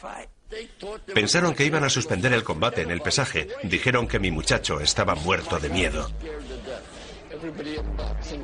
[1.14, 3.48] Pensaron que iban a suspender el combate en el pesaje.
[3.64, 6.10] Dijeron que mi muchacho estaba muerto de miedo.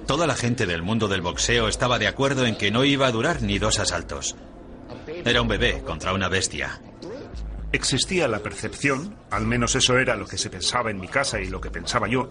[0.05, 3.11] Toda la gente del mundo del boxeo estaba de acuerdo en que no iba a
[3.11, 4.35] durar ni dos asaltos.
[5.23, 6.81] Era un bebé contra una bestia.
[7.71, 11.47] Existía la percepción, al menos eso era lo que se pensaba en mi casa y
[11.47, 12.29] lo que pensaba yo,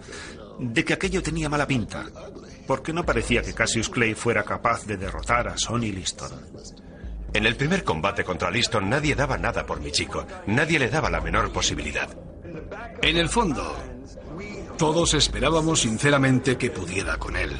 [0.59, 2.05] de que aquello tenía mala pinta,
[2.67, 6.31] porque no parecía que Cassius Clay fuera capaz de derrotar a Sonny Liston.
[7.33, 11.09] En el primer combate contra Liston nadie daba nada por mi chico, nadie le daba
[11.09, 12.09] la menor posibilidad.
[13.01, 13.75] En el fondo,
[14.77, 17.55] todos esperábamos sinceramente que pudiera con él.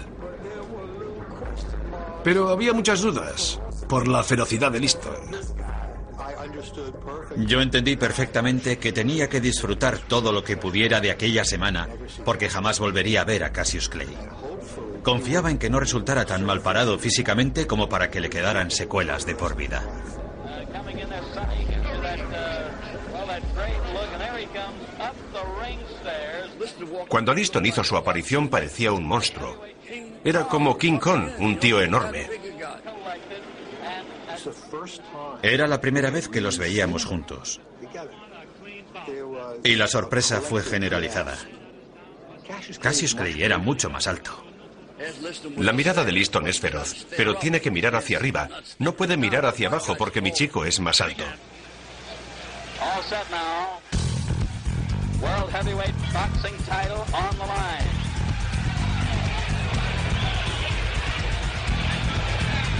[2.23, 3.59] Pero había muchas dudas
[3.91, 5.13] por la ferocidad de Liston.
[7.45, 11.89] Yo entendí perfectamente que tenía que disfrutar todo lo que pudiera de aquella semana,
[12.23, 14.07] porque jamás volvería a ver a Cassius Clay.
[15.03, 19.25] Confiaba en que no resultara tan mal parado físicamente como para que le quedaran secuelas
[19.25, 19.83] de por vida.
[27.09, 29.61] Cuando Liston hizo su aparición parecía un monstruo.
[30.23, 32.40] Era como King Kong, un tío enorme.
[35.41, 37.61] Era la primera vez que los veíamos juntos.
[39.63, 41.37] Y la sorpresa fue generalizada.
[42.81, 44.43] Cassius Clay era mucho más alto.
[45.57, 48.49] La mirada de Liston es feroz, pero tiene que mirar hacia arriba.
[48.77, 51.23] No puede mirar hacia abajo porque mi chico es más alto.
[52.79, 53.79] All set now.
[55.21, 57.80] World Heavyweight Boxing title on the line.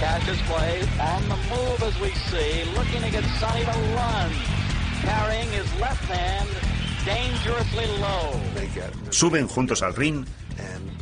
[0.02, 4.30] Cassius Clay on the move as we see, looking to get Sonny to run.
[5.02, 6.48] Carrying his left hand
[7.06, 8.32] dangerously low.
[9.10, 10.26] Suben juntos al ring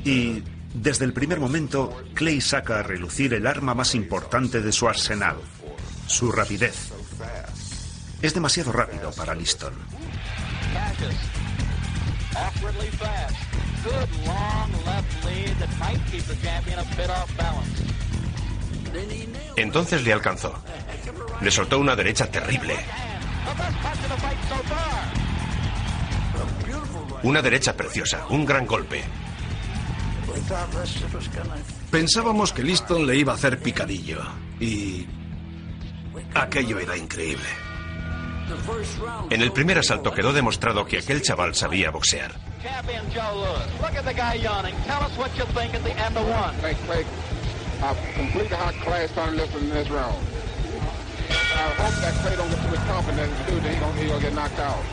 [0.05, 0.45] y
[0.75, 5.37] desde el primer momento Clay saca a relucir el arma más importante de su arsenal,
[6.07, 6.93] su rapidez.
[8.21, 9.73] Es demasiado rápido para Liston.
[13.83, 18.10] Good long left lead that might keep the champion a bit off balance.
[19.57, 20.55] Entonces le alcanzó.
[21.41, 22.77] Le soltó una derecha terrible.
[27.23, 29.03] Una derecha preciosa, un gran golpe.
[31.91, 34.21] Pensábamos que Liston le iba a hacer picadillo.
[34.59, 35.07] Y...
[36.35, 37.49] Aquello era increíble.
[39.31, 42.33] En el primer asalto quedó demostrado que aquel chaval sabía boxear.
[48.17, 48.57] Completely
[49.61, 50.17] in this round.
[51.31, 54.09] I hope that Clay don't get too much confidence to do that he gonna, he
[54.09, 54.85] gonna get knocked out.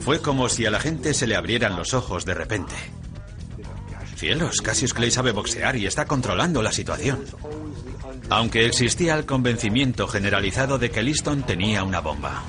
[0.00, 2.74] Fue como si a la gente se le abrieran los ojos de repente.
[4.16, 7.24] Cielos, Cassius Clay sabe boxear y está controlando la situación.
[8.30, 12.42] Aunque existía el convencimiento generalizado de que Liston tenía una bomba.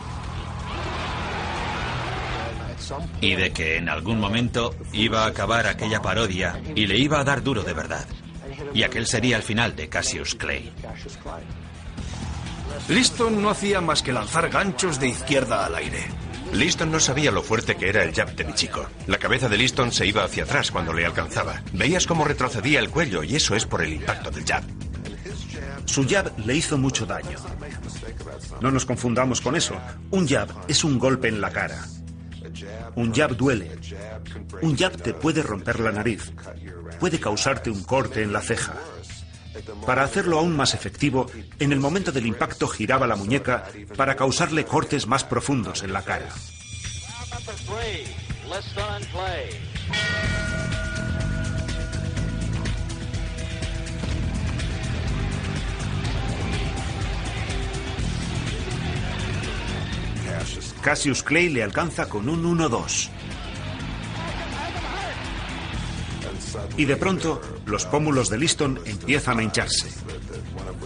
[3.21, 7.23] Y de que en algún momento iba a acabar aquella parodia y le iba a
[7.23, 8.05] dar duro de verdad.
[8.74, 10.72] Y aquel sería el final de Cassius Clay.
[12.89, 16.06] Liston no hacía más que lanzar ganchos de izquierda al aire.
[16.53, 18.86] Liston no sabía lo fuerte que era el jab de mi chico.
[19.08, 21.62] La cabeza de Liston se iba hacia atrás cuando le alcanzaba.
[21.74, 24.64] Veías cómo retrocedía el cuello y eso es por el impacto del jab.
[25.86, 27.38] Su jab le hizo mucho daño.
[28.62, 29.76] No nos confundamos con eso.
[30.12, 31.86] Un jab es un golpe en la cara.
[32.95, 33.78] Un jab duele.
[34.62, 36.32] Un jab te puede romper la nariz.
[36.99, 38.76] Puede causarte un corte en la ceja.
[39.86, 41.28] Para hacerlo aún más efectivo,
[41.60, 46.01] en el momento del impacto giraba la muñeca para causarle cortes más profundos en la
[46.01, 46.30] cara.
[60.86, 63.09] Cassius Clay le alcanza con un 1-2.
[66.77, 69.89] Y de pronto, los pómulos de Liston empiezan a hincharse.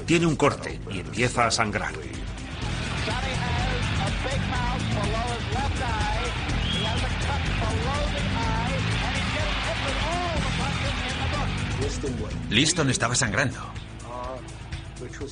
[0.06, 1.92] Tiene un corte y empieza a sangrar.
[12.50, 13.60] Liston estaba sangrando.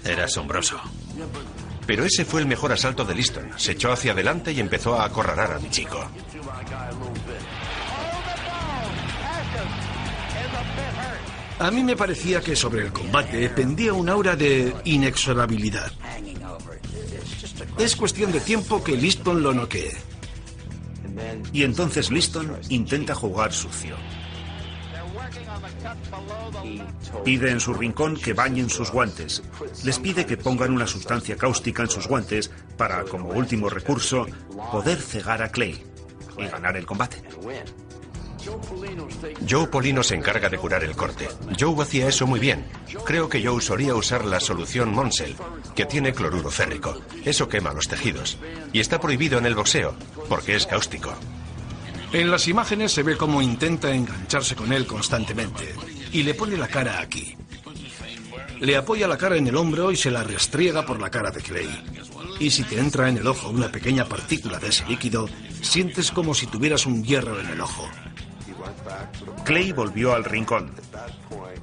[0.03, 0.77] Era asombroso.
[1.87, 3.49] Pero ese fue el mejor asalto de Liston.
[3.55, 5.97] Se echó hacia adelante y empezó a acorralar a mi chico.
[11.59, 15.91] A mí me parecía que sobre el combate pendía un aura de inexorabilidad.
[17.79, 19.91] Es cuestión de tiempo que Liston lo noquee.
[21.53, 23.95] Y entonces Liston intenta jugar sucio.
[27.23, 29.43] Pide en su rincón que bañen sus guantes.
[29.83, 34.25] Les pide que pongan una sustancia cáustica en sus guantes para, como último recurso,
[34.71, 35.83] poder cegar a Clay
[36.37, 37.21] y ganar el combate.
[39.47, 41.27] Joe Polino se encarga de curar el corte.
[41.59, 42.65] Joe hacía eso muy bien.
[43.05, 45.35] Creo que Joe solía usar la solución Monsel,
[45.75, 47.01] que tiene cloruro férrico.
[47.25, 48.37] Eso quema los tejidos.
[48.71, 49.95] Y está prohibido en el boxeo,
[50.29, 51.13] porque es cáustico.
[52.13, 55.75] En las imágenes se ve cómo intenta engancharse con él constantemente
[56.11, 57.35] y le pone la cara aquí.
[58.59, 61.41] Le apoya la cara en el hombro y se la restriega por la cara de
[61.41, 61.69] Clay.
[62.39, 65.27] Y si te entra en el ojo una pequeña partícula de ese líquido,
[65.61, 67.87] sientes como si tuvieras un hierro en el ojo.
[69.43, 70.71] Clay volvió al rincón.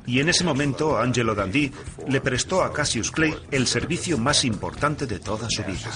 [0.07, 1.73] Y en ese momento Angelo Dandy
[2.07, 5.91] le prestó a Cassius Clay el servicio más importante de toda su vida.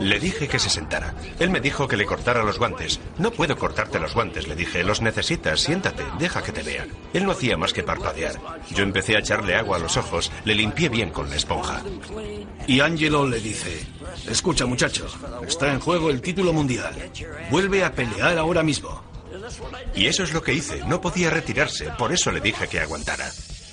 [0.00, 1.14] Le dije que se sentara.
[1.38, 3.00] Él me dijo que le cortara los guantes.
[3.18, 4.82] No puedo cortarte los guantes, le dije.
[4.82, 6.88] Los necesitas, siéntate, deja que te vean.
[7.12, 8.40] Él no hacía más que parpadear.
[8.74, 11.82] Yo empecé a echarle agua a los ojos, le limpié bien con la esponja.
[12.66, 13.86] Y Angelo le dice,
[14.28, 15.06] escucha muchacho,
[15.46, 16.94] está en juego el título mundial.
[17.50, 19.02] Vuelve a pelear ahora mismo.
[19.94, 20.82] Y eso es lo que hice.
[20.86, 23.30] No podía retirarse, por eso le dije que aguantara.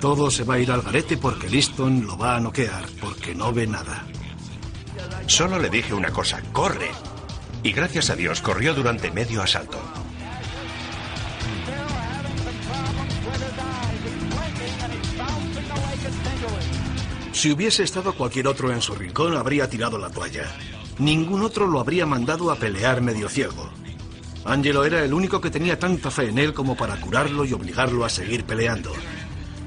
[0.00, 3.52] Todo se va a ir al garete porque Liston lo va a noquear, porque no
[3.52, 4.06] ve nada.
[5.26, 6.90] Solo le dije una cosa, corre.
[7.62, 9.78] Y gracias a Dios corrió durante medio asalto.
[17.32, 20.44] Si hubiese estado cualquier otro en su rincón, habría tirado la toalla.
[20.98, 23.70] Ningún otro lo habría mandado a pelear medio ciego.
[24.44, 28.04] Angelo era el único que tenía tanta fe en él como para curarlo y obligarlo
[28.04, 28.92] a seguir peleando.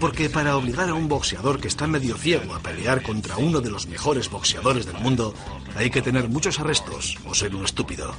[0.03, 3.69] Porque para obligar a un boxeador que está medio ciego a pelear contra uno de
[3.69, 5.33] los mejores boxeadores del mundo,
[5.77, 8.13] hay que tener muchos arrestos o ser un estúpido.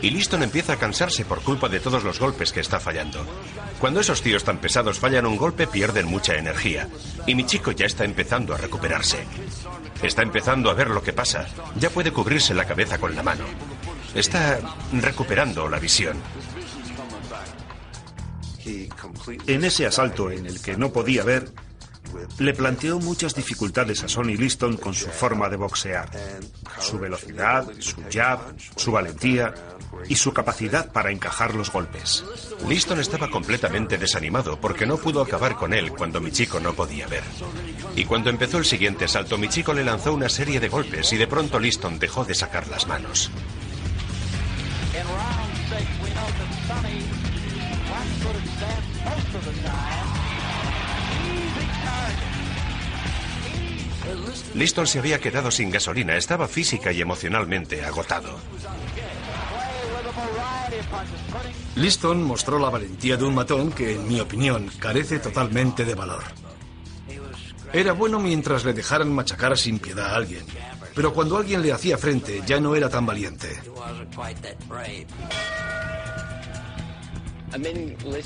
[0.00, 3.26] Y Liston empieza a cansarse por culpa de todos los golpes que está fallando.
[3.78, 6.88] Cuando esos tíos tan pesados fallan un golpe, pierden mucha energía.
[7.26, 9.18] Y mi chico ya está empezando a recuperarse.
[10.02, 11.46] Está empezando a ver lo que pasa.
[11.76, 13.44] Ya puede cubrirse la cabeza con la mano.
[14.14, 14.60] Está
[14.92, 16.16] recuperando la visión.
[19.46, 21.52] En ese asalto en el que no podía ver,
[22.38, 26.10] le planteó muchas dificultades a Sonny Liston con su forma de boxear,
[26.78, 28.38] su velocidad, su jab,
[28.76, 29.54] su valentía
[30.08, 32.24] y su capacidad para encajar los golpes.
[32.66, 37.06] Liston estaba completamente desanimado porque no pudo acabar con él cuando mi chico no podía
[37.06, 37.24] ver.
[37.96, 41.16] Y cuando empezó el siguiente asalto, mi chico le lanzó una serie de golpes y
[41.16, 43.30] de pronto Liston dejó de sacar las manos.
[54.54, 58.38] Liston se había quedado sin gasolina, estaba física y emocionalmente agotado.
[61.76, 66.24] Liston mostró la valentía de un matón que, en mi opinión, carece totalmente de valor.
[67.72, 70.44] Era bueno mientras le dejaran machacar sin piedad a alguien,
[70.94, 73.60] pero cuando alguien le hacía frente ya no era tan valiente.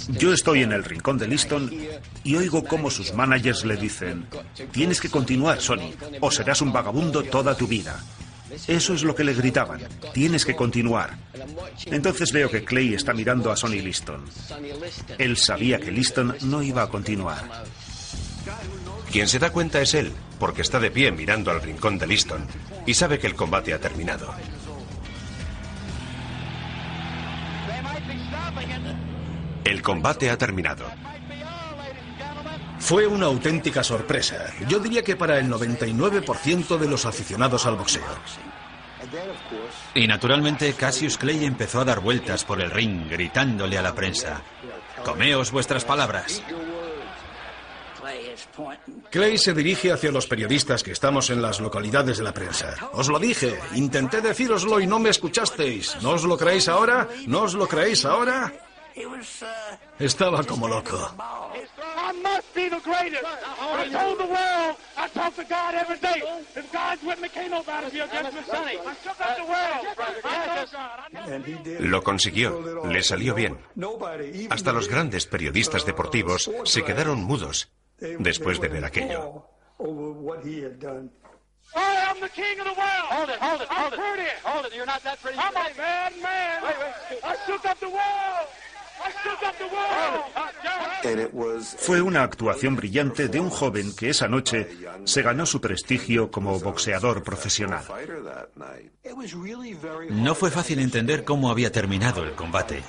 [0.09, 1.71] Yo estoy en el rincón de Liston
[2.25, 4.27] y oigo cómo sus managers le dicen,
[4.73, 8.03] tienes que continuar, Sonny, o serás un vagabundo toda tu vida.
[8.69, 9.81] Eso es lo que le gritaban,
[10.13, 11.17] tienes que continuar.
[11.87, 14.25] Entonces veo que Clay está mirando a Sonny Liston.
[15.19, 17.65] Él sabía que Liston no iba a continuar.
[19.11, 22.47] Quien se da cuenta es él, porque está de pie mirando al rincón de Liston
[22.87, 24.35] y sabe que el combate ha terminado.
[29.65, 30.85] El combate ha terminado.
[32.79, 34.53] Fue una auténtica sorpresa.
[34.69, 38.03] Yo diría que para el 99% de los aficionados al boxeo.
[39.95, 44.43] Y naturalmente Cassius Clay empezó a dar vueltas por el ring gritándole a la prensa,
[45.05, 46.43] Comeos vuestras palabras.
[49.11, 52.75] Clay se dirige hacia los periodistas que estamos en las localidades de la prensa.
[52.93, 55.97] Os lo dije, intenté decíroslo y no me escuchasteis.
[56.03, 57.09] ¿No os lo creéis ahora?
[57.27, 58.53] ¿No os lo creéis ahora?
[59.99, 60.97] Estaba como loco.
[60.97, 63.25] I must be the greatest.
[63.25, 66.23] I told the world, I talk to God every day.
[66.55, 68.43] If God's with me, can't nobody be against me.
[68.47, 69.87] Sonny, I shook up the world.
[70.25, 70.99] I know God.
[71.01, 73.59] I know Lo consiguió, le salió bien.
[74.51, 79.47] Hasta los grandes periodistas deportivos se quedaron mudos después de ver aquello.
[91.79, 94.69] Fue una actuación brillante de un joven que esa noche
[95.05, 97.85] se ganó su prestigio como boxeador profesional.
[100.11, 102.83] No fue fácil entender cómo había terminado el combate.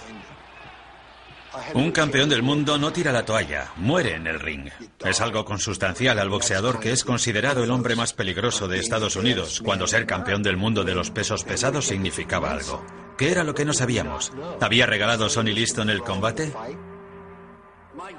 [1.75, 4.69] Un campeón del mundo no tira la toalla, muere en el ring.
[5.05, 9.61] Es algo consustancial al boxeador que es considerado el hombre más peligroso de Estados Unidos,
[9.63, 12.83] cuando ser campeón del mundo de los pesos pesados significaba algo.
[13.17, 14.31] ¿Qué era lo que no sabíamos?
[14.61, 16.53] ¿Había regalado Sonny Liston el combate?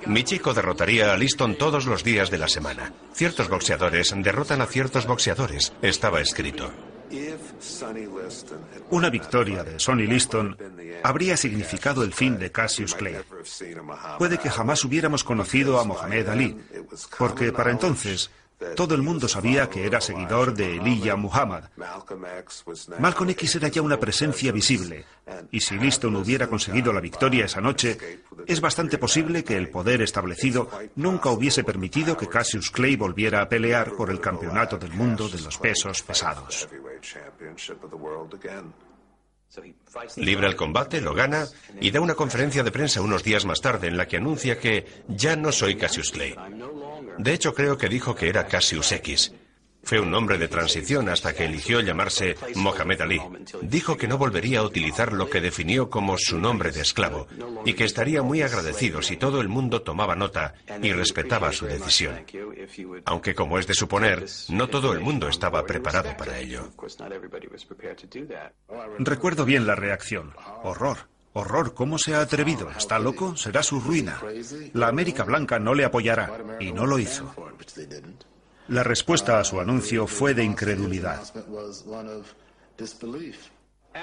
[0.06, 2.92] Mi chico derrotaría a Liston todos los días de la semana.
[3.12, 5.72] Ciertos boxeadores derrotan a ciertos boxeadores.
[5.82, 6.70] Estaba escrito.
[8.90, 10.56] Una victoria de Sonny Liston
[11.02, 13.16] habría significado el fin de Cassius Clay.
[14.18, 16.56] Puede que jamás hubiéramos conocido a Mohamed Ali,
[17.18, 18.30] porque para entonces
[18.76, 21.64] Todo el mundo sabía que era seguidor de Elijah Muhammad.
[22.98, 25.04] Malcolm X era ya una presencia visible,
[25.50, 30.02] y si Liston hubiera conseguido la victoria esa noche, es bastante posible que el poder
[30.02, 35.28] establecido nunca hubiese permitido que Cassius Clay volviera a pelear por el campeonato del mundo
[35.28, 36.68] de los pesos pesados.
[40.16, 41.46] Libra el combate, lo gana
[41.80, 45.04] y da una conferencia de prensa unos días más tarde en la que anuncia que
[45.08, 46.34] ya no soy Cassius Clay.
[47.18, 49.32] De hecho, creo que dijo que era Cassius X.
[49.84, 53.20] Fue un nombre de transición hasta que eligió llamarse Mohamed Ali.
[53.60, 57.26] Dijo que no volvería a utilizar lo que definió como su nombre de esclavo
[57.66, 62.24] y que estaría muy agradecido si todo el mundo tomaba nota y respetaba su decisión.
[63.04, 66.70] Aunque, como es de suponer, no todo el mundo estaba preparado para ello.
[68.98, 70.34] Recuerdo bien la reacción.
[70.62, 71.13] Horror.
[71.36, 72.70] Horror, ¿cómo se ha atrevido?
[72.70, 73.36] ¿Está loco?
[73.36, 74.20] Será su ruina.
[74.72, 77.34] La América Blanca no le apoyará, y no lo hizo.
[78.68, 81.20] La respuesta a su anuncio fue de incredulidad.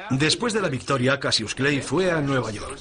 [0.09, 2.79] Después de la victoria, Cassius Clay fue a Nueva York.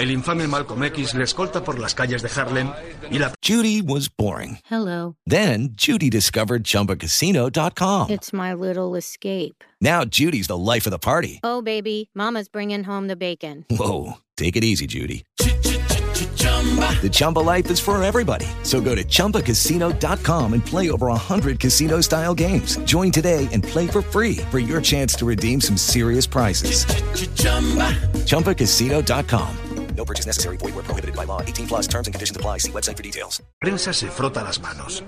[0.00, 2.72] El infame Malcolm X le escolta por las calles de Harlem
[3.10, 3.34] y la...
[3.42, 4.58] Judy was boring.
[4.64, 5.16] Hello.
[5.26, 8.08] Then Judy discovered ChumbaCasino.com.
[8.08, 9.62] It's my little escape.
[9.78, 11.40] Now Judy's the life of the party.
[11.44, 13.66] Oh, baby, Mama's bringing home the bacon.
[13.68, 15.26] Whoa, take it easy, Judy.
[15.36, 18.46] The Chumba life is for everybody.
[18.62, 22.78] So go to ChumbaCasino.com and play over 100 casino style games.
[22.84, 26.86] Join today and play for free for your chance to redeem some serious prizes.
[27.36, 27.94] chumba
[28.24, 29.69] ChumbaCasino.com.
[30.00, 30.56] No purchase necessary.
[30.56, 31.42] Void where prohibited by law.
[31.42, 32.58] 18 plus terms and conditions apply.
[32.58, 33.42] See website for details.
[33.60, 35.04] prensa se frota las manos.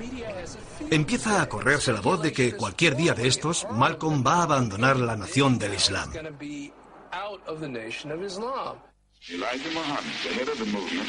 [0.90, 4.98] Empieza a correrse la voz de que cualquier día de estos, Malcolm va a abandonar
[4.98, 6.12] la nación del Islam.
[9.30, 11.08] Elijah Muhammad, the head of the movement,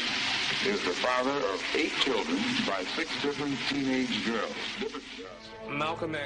[0.64, 4.54] is the father of eight children by six different teenage girls.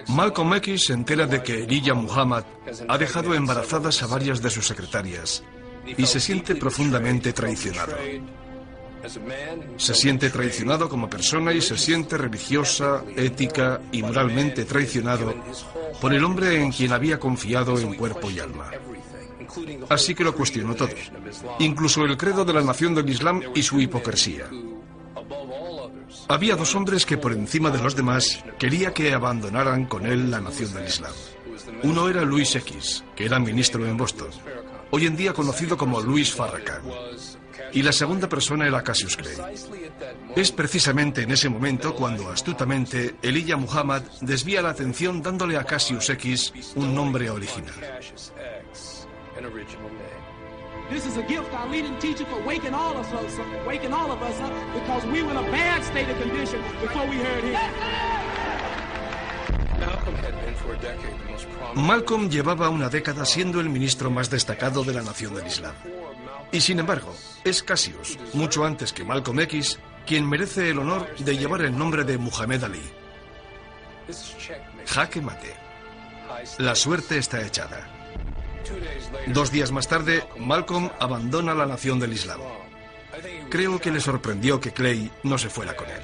[0.08, 2.44] Malcolm X se entera de que Elijah Muhammad
[2.88, 5.42] ha dejado embarazadas a varias de sus secretarias
[5.96, 7.94] y se siente profundamente traicionado.
[9.76, 15.34] Se siente traicionado como persona y se siente religiosa, ética y moralmente traicionado
[16.00, 18.70] por el hombre en quien había confiado en cuerpo y alma.
[19.88, 20.90] Así que lo cuestionó todo,
[21.58, 24.46] incluso el credo de la nación del Islam y su hipocresía.
[26.28, 30.40] Había dos hombres que por encima de los demás quería que abandonaran con él la
[30.40, 31.12] nación del Islam.
[31.82, 34.28] Uno era Luis X, que era ministro en Boston,
[34.90, 36.82] hoy en día conocido como Luis Farrakhan.
[37.72, 39.36] Y la segunda persona era Cassius Clay.
[40.34, 46.08] Es precisamente en ese momento cuando astutamente Elijah Muhammad desvía la atención dándole a Cassius
[46.10, 47.74] X un nombre original.
[50.90, 54.10] This is a gift our leading teacher for waking all of us up, waking all
[54.10, 57.44] of us up because we were in a bad state of condition before we heard
[57.44, 58.87] him.
[61.74, 65.74] Malcolm llevaba una década siendo el ministro más destacado de la nación del Islam.
[66.50, 71.36] Y sin embargo, es Cassius, mucho antes que Malcolm X, quien merece el honor de
[71.36, 72.82] llevar el nombre de Muhammad Ali.
[74.86, 75.54] Jaque mate.
[76.58, 77.86] La suerte está echada.
[79.28, 82.40] Dos días más tarde, Malcolm abandona la nación del Islam.
[83.50, 86.02] Creo que le sorprendió que Clay no se fuera con él.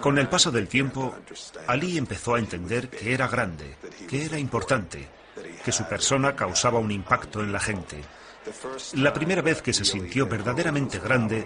[0.00, 1.14] Con el paso del tiempo,
[1.66, 3.76] Ali empezó a entender que era grande,
[4.08, 5.08] que era importante,
[5.64, 8.02] que su persona causaba un impacto en la gente.
[8.94, 11.44] La primera vez que se sintió verdaderamente grande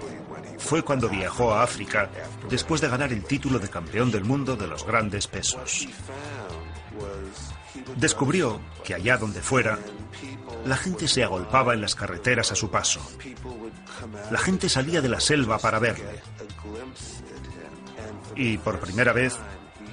[0.59, 2.09] fue cuando viajó a África
[2.49, 5.89] después de ganar el título de campeón del mundo de los grandes pesos.
[7.97, 9.79] Descubrió que allá donde fuera,
[10.65, 13.01] la gente se agolpaba en las carreteras a su paso.
[14.31, 16.23] La gente salía de la selva para verle.
[18.37, 19.37] Y por primera vez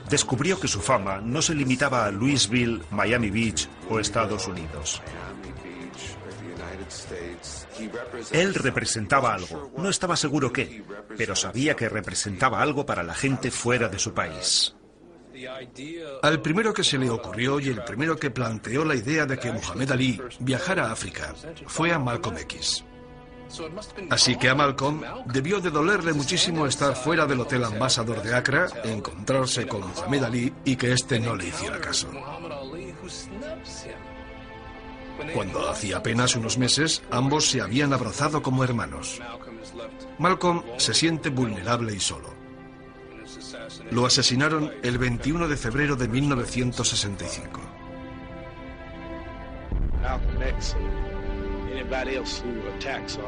[0.10, 5.02] descubrió que su fama no se limitaba a Louisville, Miami Beach o Estados Unidos.
[8.32, 10.84] Él representaba algo, no estaba seguro qué,
[11.18, 14.76] pero sabía que representaba algo para la gente fuera de su país.
[16.22, 19.52] Al primero que se le ocurrió y el primero que planteó la idea de que
[19.52, 21.34] Muhammad Ali viajara a África
[21.68, 22.84] fue a Malcolm X.
[24.10, 28.68] Así que a Malcolm debió de dolerle muchísimo estar fuera del Hotel Ambassador de Accra,
[28.84, 32.10] encontrarse con Muhammad Ali y que éste no le hiciera caso.
[35.34, 39.22] Cuando hacía apenas unos meses, ambos se habían abrazado como hermanos.
[40.18, 42.41] Malcolm se siente vulnerable y solo.
[43.92, 47.60] Lo asesinaron el 21 de febrero de 1965.
[50.02, 50.76] Malcolm X,
[51.72, 53.22] anybody else who attacks uh,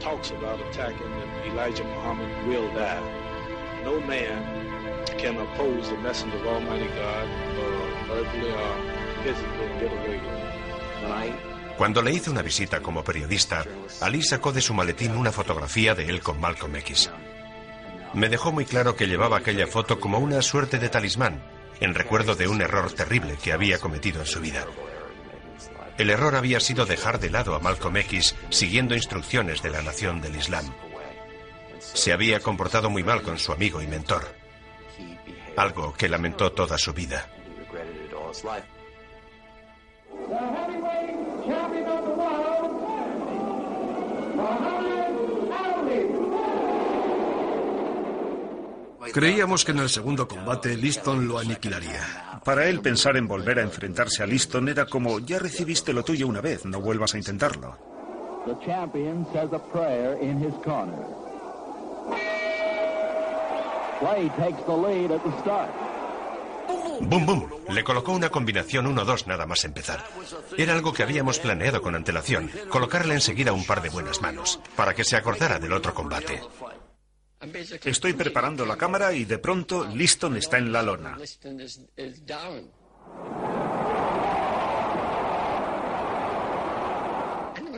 [0.00, 3.00] talks about attacking that Elijah Muhammad will die.
[3.84, 4.42] No man
[5.18, 10.34] can oppose the messenger of Almighty God uh, verbally or physically and get away with
[10.34, 10.54] it.
[11.00, 13.64] But I Cuando le hice una visita como periodista,
[14.00, 17.10] Ali sacó de su maletín una fotografía de él con Malcolm X.
[18.16, 21.42] Me dejó muy claro que llevaba aquella foto como una suerte de talismán,
[21.80, 24.64] en recuerdo de un error terrible que había cometido en su vida.
[25.98, 30.22] El error había sido dejar de lado a Malcolm X siguiendo instrucciones de la nación
[30.22, 30.64] del Islam.
[31.78, 34.34] Se había comportado muy mal con su amigo y mentor,
[35.54, 37.28] algo que lamentó toda su vida.
[49.12, 52.40] Creíamos que en el segundo combate Liston lo aniquilaría.
[52.44, 56.28] Para él pensar en volver a enfrentarse a Liston era como, ya recibiste lo tuyo
[56.28, 57.76] una vez, no vuelvas a intentarlo.
[58.46, 61.04] The champion says a prayer in his corner.
[63.98, 65.70] Clay takes the lead at the start.
[67.00, 67.48] ¡Bum, bum!
[67.68, 70.04] Le colocó una combinación 1-2 nada más empezar.
[70.56, 74.94] Era algo que habíamos planeado con antelación, colocarle enseguida un par de buenas manos, para
[74.94, 76.40] que se acordara del otro combate.
[77.84, 81.16] Estoy preparando la cámara y de pronto Liston está en la lona.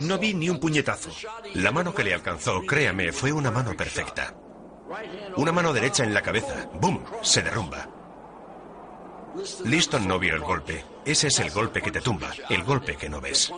[0.01, 1.11] No vi ni un puñetazo.
[1.55, 4.35] La mano que le alcanzó, créame, fue una mano perfecta.
[5.37, 6.71] Una mano derecha en la cabeza.
[6.81, 7.03] ¡Bum!
[7.23, 7.98] Se derrumba.
[9.65, 10.85] Liston no vio el golpe.
[11.05, 13.53] Ese es el golpe que te tumba, el golpe que no ves.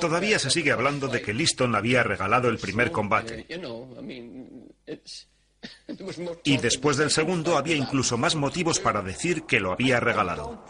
[0.00, 3.46] Todavía se sigue hablando de que Liston había regalado el primer combate.
[6.44, 10.64] Y después del segundo había incluso más motivos para decir que lo había regalado.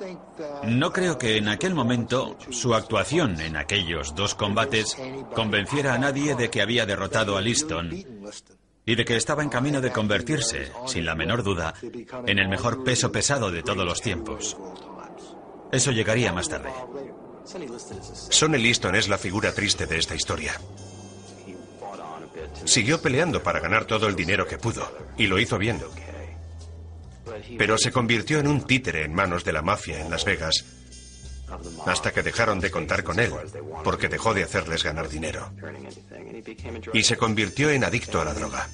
[0.64, 4.96] No creo que en aquel momento su actuación en aquellos dos combates
[5.34, 7.90] convenciera a nadie de que había derrotado a Liston
[8.84, 11.74] y de que estaba en camino de convertirse, sin la menor duda,
[12.26, 14.56] en el mejor peso pesado de todos los tiempos.
[15.70, 16.70] Eso llegaría más tarde.
[18.30, 20.54] Sonny Liston es la figura triste de esta historia.
[22.64, 25.80] Siguió peleando para ganar todo el dinero que pudo, y lo hizo bien.
[27.56, 30.64] Pero se convirtió en un títere en manos de la mafia en Las Vegas,
[31.86, 33.32] hasta que dejaron de contar con él,
[33.84, 35.52] porque dejó de hacerles ganar dinero.
[36.92, 38.68] Y se convirtió en adicto a la droga.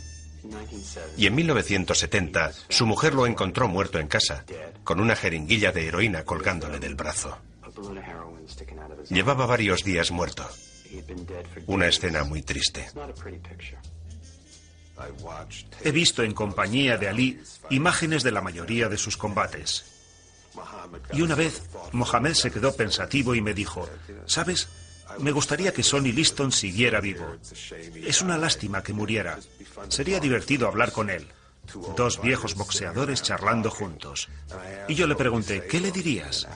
[1.16, 4.45] Y en 1970, su mujer lo encontró muerto en casa,
[4.85, 7.39] con una jeringuilla de heroína colgándole del brazo.
[9.09, 10.49] Llevaba varios días muerto.
[11.66, 12.89] Una escena muy triste.
[15.85, 19.97] He visto en compañía de Ali imágenes de la mayoría de sus combates.
[21.12, 23.88] Y una vez, Mohamed se quedó pensativo y me dijo,
[24.26, 24.68] ¿sabes?
[25.20, 27.36] Me gustaría que Sonny Liston siguiera vivo.
[28.04, 29.38] Es una lástima que muriera.
[29.88, 31.26] Sería divertido hablar con él.
[31.96, 34.28] Dos viejos boxeadores charlando juntos.
[34.88, 36.46] Y yo le pregunté, ¿qué le dirías?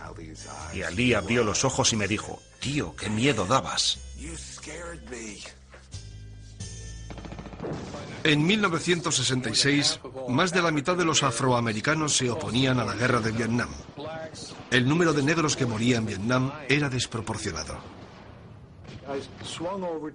[0.73, 3.99] Y Ali abrió los ojos y me dijo, tío, qué miedo dabas.
[8.25, 13.33] En 1966, más de la mitad de los afroamericanos se oponían a la guerra de
[13.33, 13.71] Vietnam.
[14.71, 17.79] El número de negros que moría en Vietnam era desproporcionado.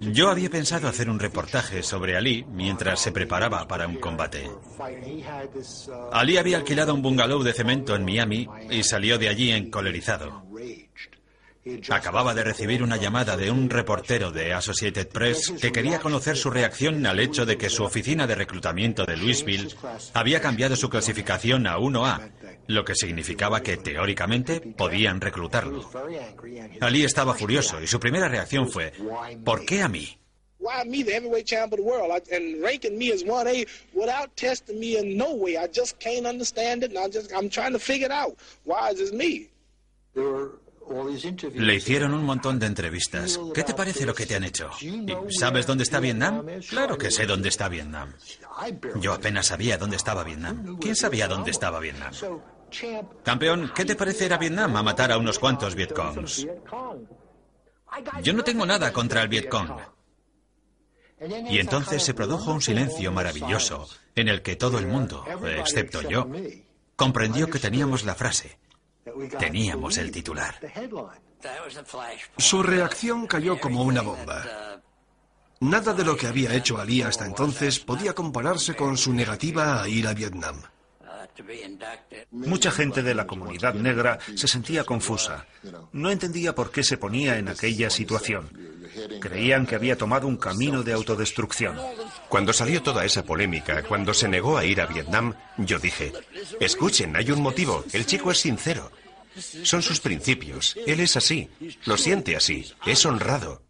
[0.00, 4.50] Yo había pensado hacer un reportaje sobre Ali mientras se preparaba para un combate.
[6.12, 10.47] Ali había alquilado un bungalow de cemento en Miami y salió de allí encolerizado.
[11.90, 16.50] Acababa de recibir una llamada de un reportero de Associated Press que quería conocer su
[16.50, 19.74] reacción al hecho de que su oficina de reclutamiento de Louisville
[20.14, 22.30] había cambiado su clasificación a 1A,
[22.66, 25.90] lo que significaba que teóricamente podían reclutarlo.
[26.80, 28.92] Ali estaba furioso y su primera reacción fue,
[29.44, 30.18] ¿por qué a mí?
[30.60, 33.64] Why me, the heavyweight champ of the world, I, and ranking me as 1A
[33.94, 35.56] without testing me in no way?
[35.56, 38.36] I just can't understand it, and I just, I'm trying to figure it out.
[38.64, 39.50] Why is this me?
[41.54, 43.38] Le hicieron un montón de entrevistas.
[43.54, 44.70] ¿Qué te parece lo que te han hecho?
[44.80, 46.46] ¿Y ¿Sabes dónde está Vietnam?
[46.68, 48.14] Claro que sé dónde está Vietnam.
[49.00, 50.78] Yo apenas sabía dónde estaba Vietnam.
[50.78, 52.12] ¿Quién sabía dónde estaba Vietnam?
[53.24, 56.46] Campeón, ¿qué te parece ir a Vietnam a matar a unos cuantos Vietcongs?
[58.22, 59.78] Yo no tengo nada contra el Vietcong.
[61.50, 65.24] Y entonces se produjo un silencio maravilloso en el que todo el mundo,
[65.56, 66.28] excepto yo,
[66.96, 68.58] comprendió que teníamos la frase.
[69.38, 70.54] Teníamos el titular.
[72.36, 74.80] Su reacción cayó como una bomba.
[75.60, 79.88] Nada de lo que había hecho Ali hasta entonces podía compararse con su negativa a
[79.88, 80.62] ir a Vietnam.
[82.30, 85.46] Mucha gente de la comunidad negra se sentía confusa.
[85.92, 88.50] No entendía por qué se ponía en aquella situación.
[89.20, 91.76] Creían que había tomado un camino de autodestrucción.
[92.28, 96.12] Cuando salió toda esa polémica, cuando se negó a ir a Vietnam, yo dije,
[96.60, 98.90] escuchen, hay un motivo, el chico es sincero.
[99.62, 101.48] Son sus principios, él es así,
[101.84, 103.62] lo siente así, es honrado.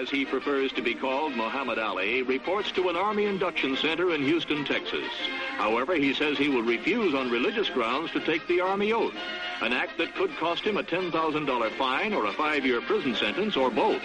[0.00, 3.26] Cassius Clay, or as he prefers to be called, Muhammad Ali, reports to an Army
[3.26, 5.08] induction center in Houston, Texas.
[5.56, 9.14] However, he says he will refuse on religious grounds to take the Army oath,
[9.60, 13.70] an act that could cost him a $10,000 fine or a five-year prison sentence or
[13.70, 14.02] both.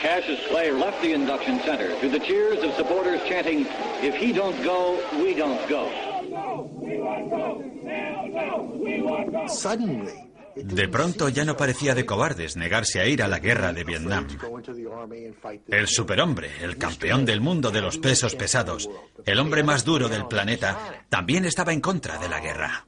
[0.00, 3.66] Cassius Clay left the induction center to the cheers of supporters chanting,
[4.02, 5.90] If he don't go, we don't go.
[10.56, 14.26] De pronto ya no parecía de cobardes negarse a ir a la guerra de Vietnam.
[15.68, 18.88] El superhombre, el campeón del mundo de los pesos pesados,
[19.26, 22.86] el hombre más duro del planeta, también estaba en contra de la guerra.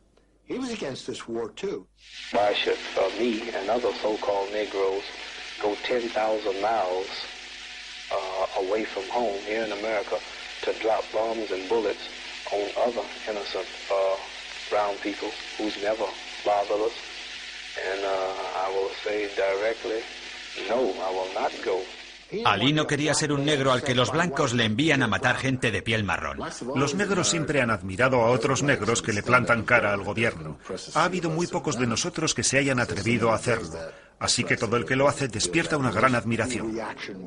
[22.45, 25.71] Ali no quería ser un negro al que los blancos le envían a matar gente
[25.71, 26.39] de piel marrón.
[26.75, 30.59] Los negros siempre han admirado a otros negros que le plantan cara al gobierno.
[30.95, 33.79] Ha habido muy pocos de nosotros que se hayan atrevido a hacerlo.
[34.19, 36.77] Así que todo el que lo hace despierta una gran admiración.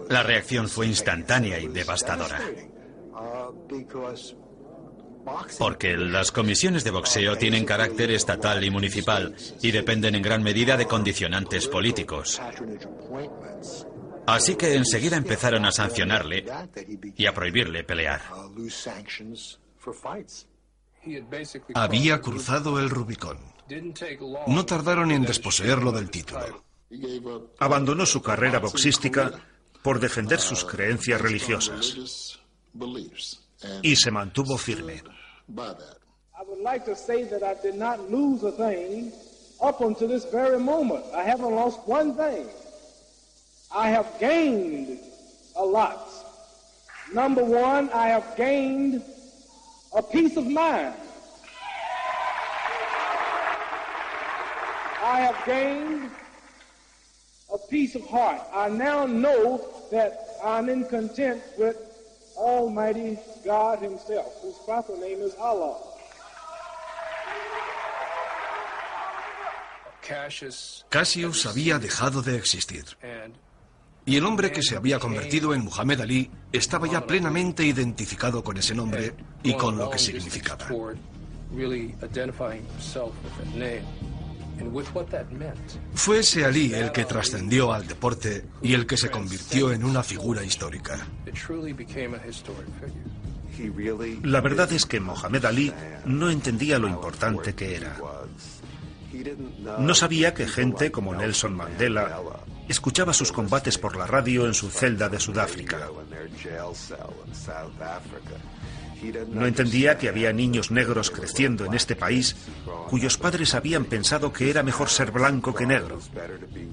[0.10, 2.40] La reacción fue instantánea y devastadora.
[5.58, 10.78] Porque las comisiones de boxeo tienen carácter estatal y municipal y dependen en gran medida
[10.78, 12.42] de condicionantes políticos.
[14.28, 16.46] Así que enseguida empezaron a sancionarle
[17.16, 18.22] y a prohibirle pelear.
[21.74, 23.40] Había cruzado el Rubicón.
[24.48, 26.64] No tardaron en desposeerlo del título.
[27.60, 29.32] Abandonó su carrera boxística
[29.82, 32.38] por defender sus creencias religiosas
[33.84, 35.02] y se mantuvo firme.
[35.58, 39.12] I would like to say that I did not lose a thing
[39.62, 41.06] up until this very moment.
[41.14, 42.48] I haven't lost one thing.
[43.74, 45.00] I have gained
[45.56, 46.08] a lot.
[47.14, 49.04] Number one, I have gained
[49.96, 50.96] a peace of mind.
[55.04, 56.10] I have gained
[57.54, 58.42] a peace of heart.
[58.54, 61.78] I now know that I'm in content with
[62.42, 65.78] Almighty God Himself, whose proper name is Allah.
[70.90, 72.86] Cassius había dejado de existir.
[74.06, 78.58] Y el hombre que se había convertido en Muhammad Ali estaba ya plenamente identificado con
[78.58, 79.14] ese nombre
[79.44, 80.68] y con lo que significaba.
[85.94, 90.04] Fue ese Ali el que trascendió al deporte y el que se convirtió en una
[90.04, 91.08] figura histórica.
[94.24, 95.74] La verdad es que Mohamed Ali
[96.06, 97.98] no entendía lo importante que era.
[99.80, 102.22] No sabía que gente como Nelson Mandela
[102.70, 105.90] escuchaba sus combates por la radio en su celda de Sudáfrica.
[109.30, 112.36] No entendía que había niños negros creciendo en este país
[112.88, 116.00] cuyos padres habían pensado que era mejor ser blanco que negro,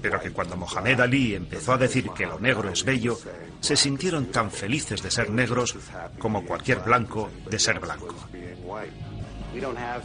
[0.03, 3.19] pero que cuando Mohamed Ali empezó a decir que lo negro es bello,
[3.61, 5.77] se sintieron tan felices de ser negros
[6.19, 8.15] como cualquier blanco de ser blanco.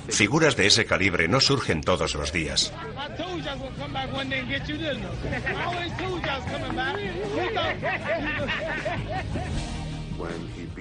[0.10, 2.72] Figuras de ese calibre no surgen todos los días.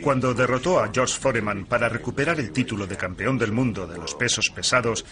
[0.02, 4.14] Cuando derrotó a George Foreman para recuperar el título de campeón del mundo de los
[4.14, 5.04] pesos pesados,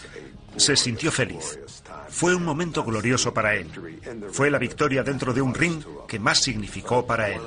[0.57, 1.59] se sintió feliz.
[2.09, 3.67] Fue un momento glorioso para él.
[4.31, 7.41] Fue la victoria dentro de un ring que más significó para él.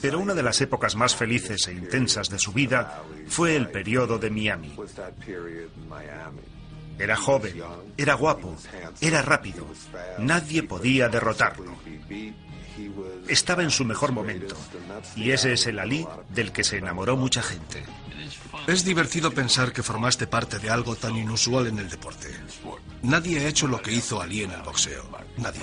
[0.00, 4.18] Pero una de las épocas más felices e intensas de su vida fue el periodo
[4.18, 4.74] de Miami.
[6.98, 7.62] Era joven,
[7.96, 8.56] era guapo,
[9.00, 9.66] era rápido.
[10.18, 11.76] Nadie podía derrotarlo.
[13.28, 14.56] Estaba en su mejor momento.
[15.16, 17.84] Y ese es el Ali del que se enamoró mucha gente.
[18.66, 22.28] Es divertido pensar que formaste parte de algo tan inusual en el deporte.
[23.02, 25.04] Nadie ha hecho lo que hizo Ali en el boxeo.
[25.36, 25.60] Nadie.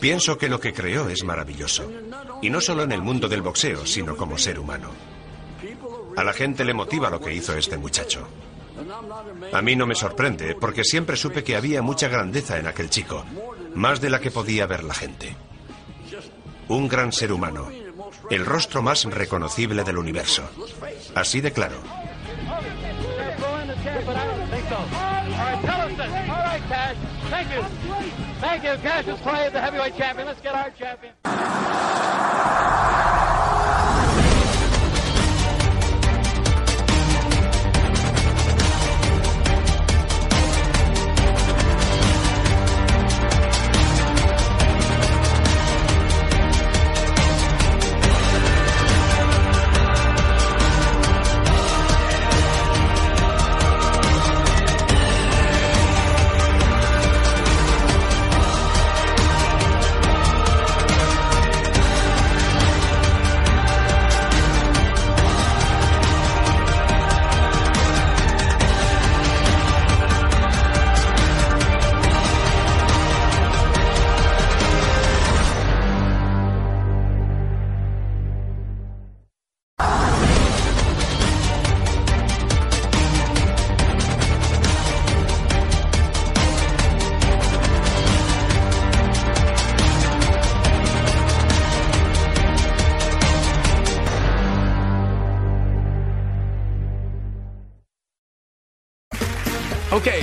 [0.00, 1.90] Pienso que lo que creó es maravilloso.
[2.42, 4.90] Y no solo en el mundo del boxeo, sino como ser humano.
[6.16, 8.26] A la gente le motiva lo que hizo este muchacho.
[9.52, 13.24] A mí no me sorprende, porque siempre supe que había mucha grandeza en aquel chico,
[13.74, 15.36] más de la que podía ver la gente.
[16.68, 17.68] Un gran ser humano,
[18.30, 20.48] el rostro más reconocible del universo.
[21.14, 21.76] Así de claro.
[26.68, 26.96] Cash.
[27.30, 27.48] Thank
[28.62, 28.70] you.
[28.70, 28.78] You.
[28.82, 30.26] Cassius Clay, the heavyweight champion.
[30.28, 31.12] Let's get our champion.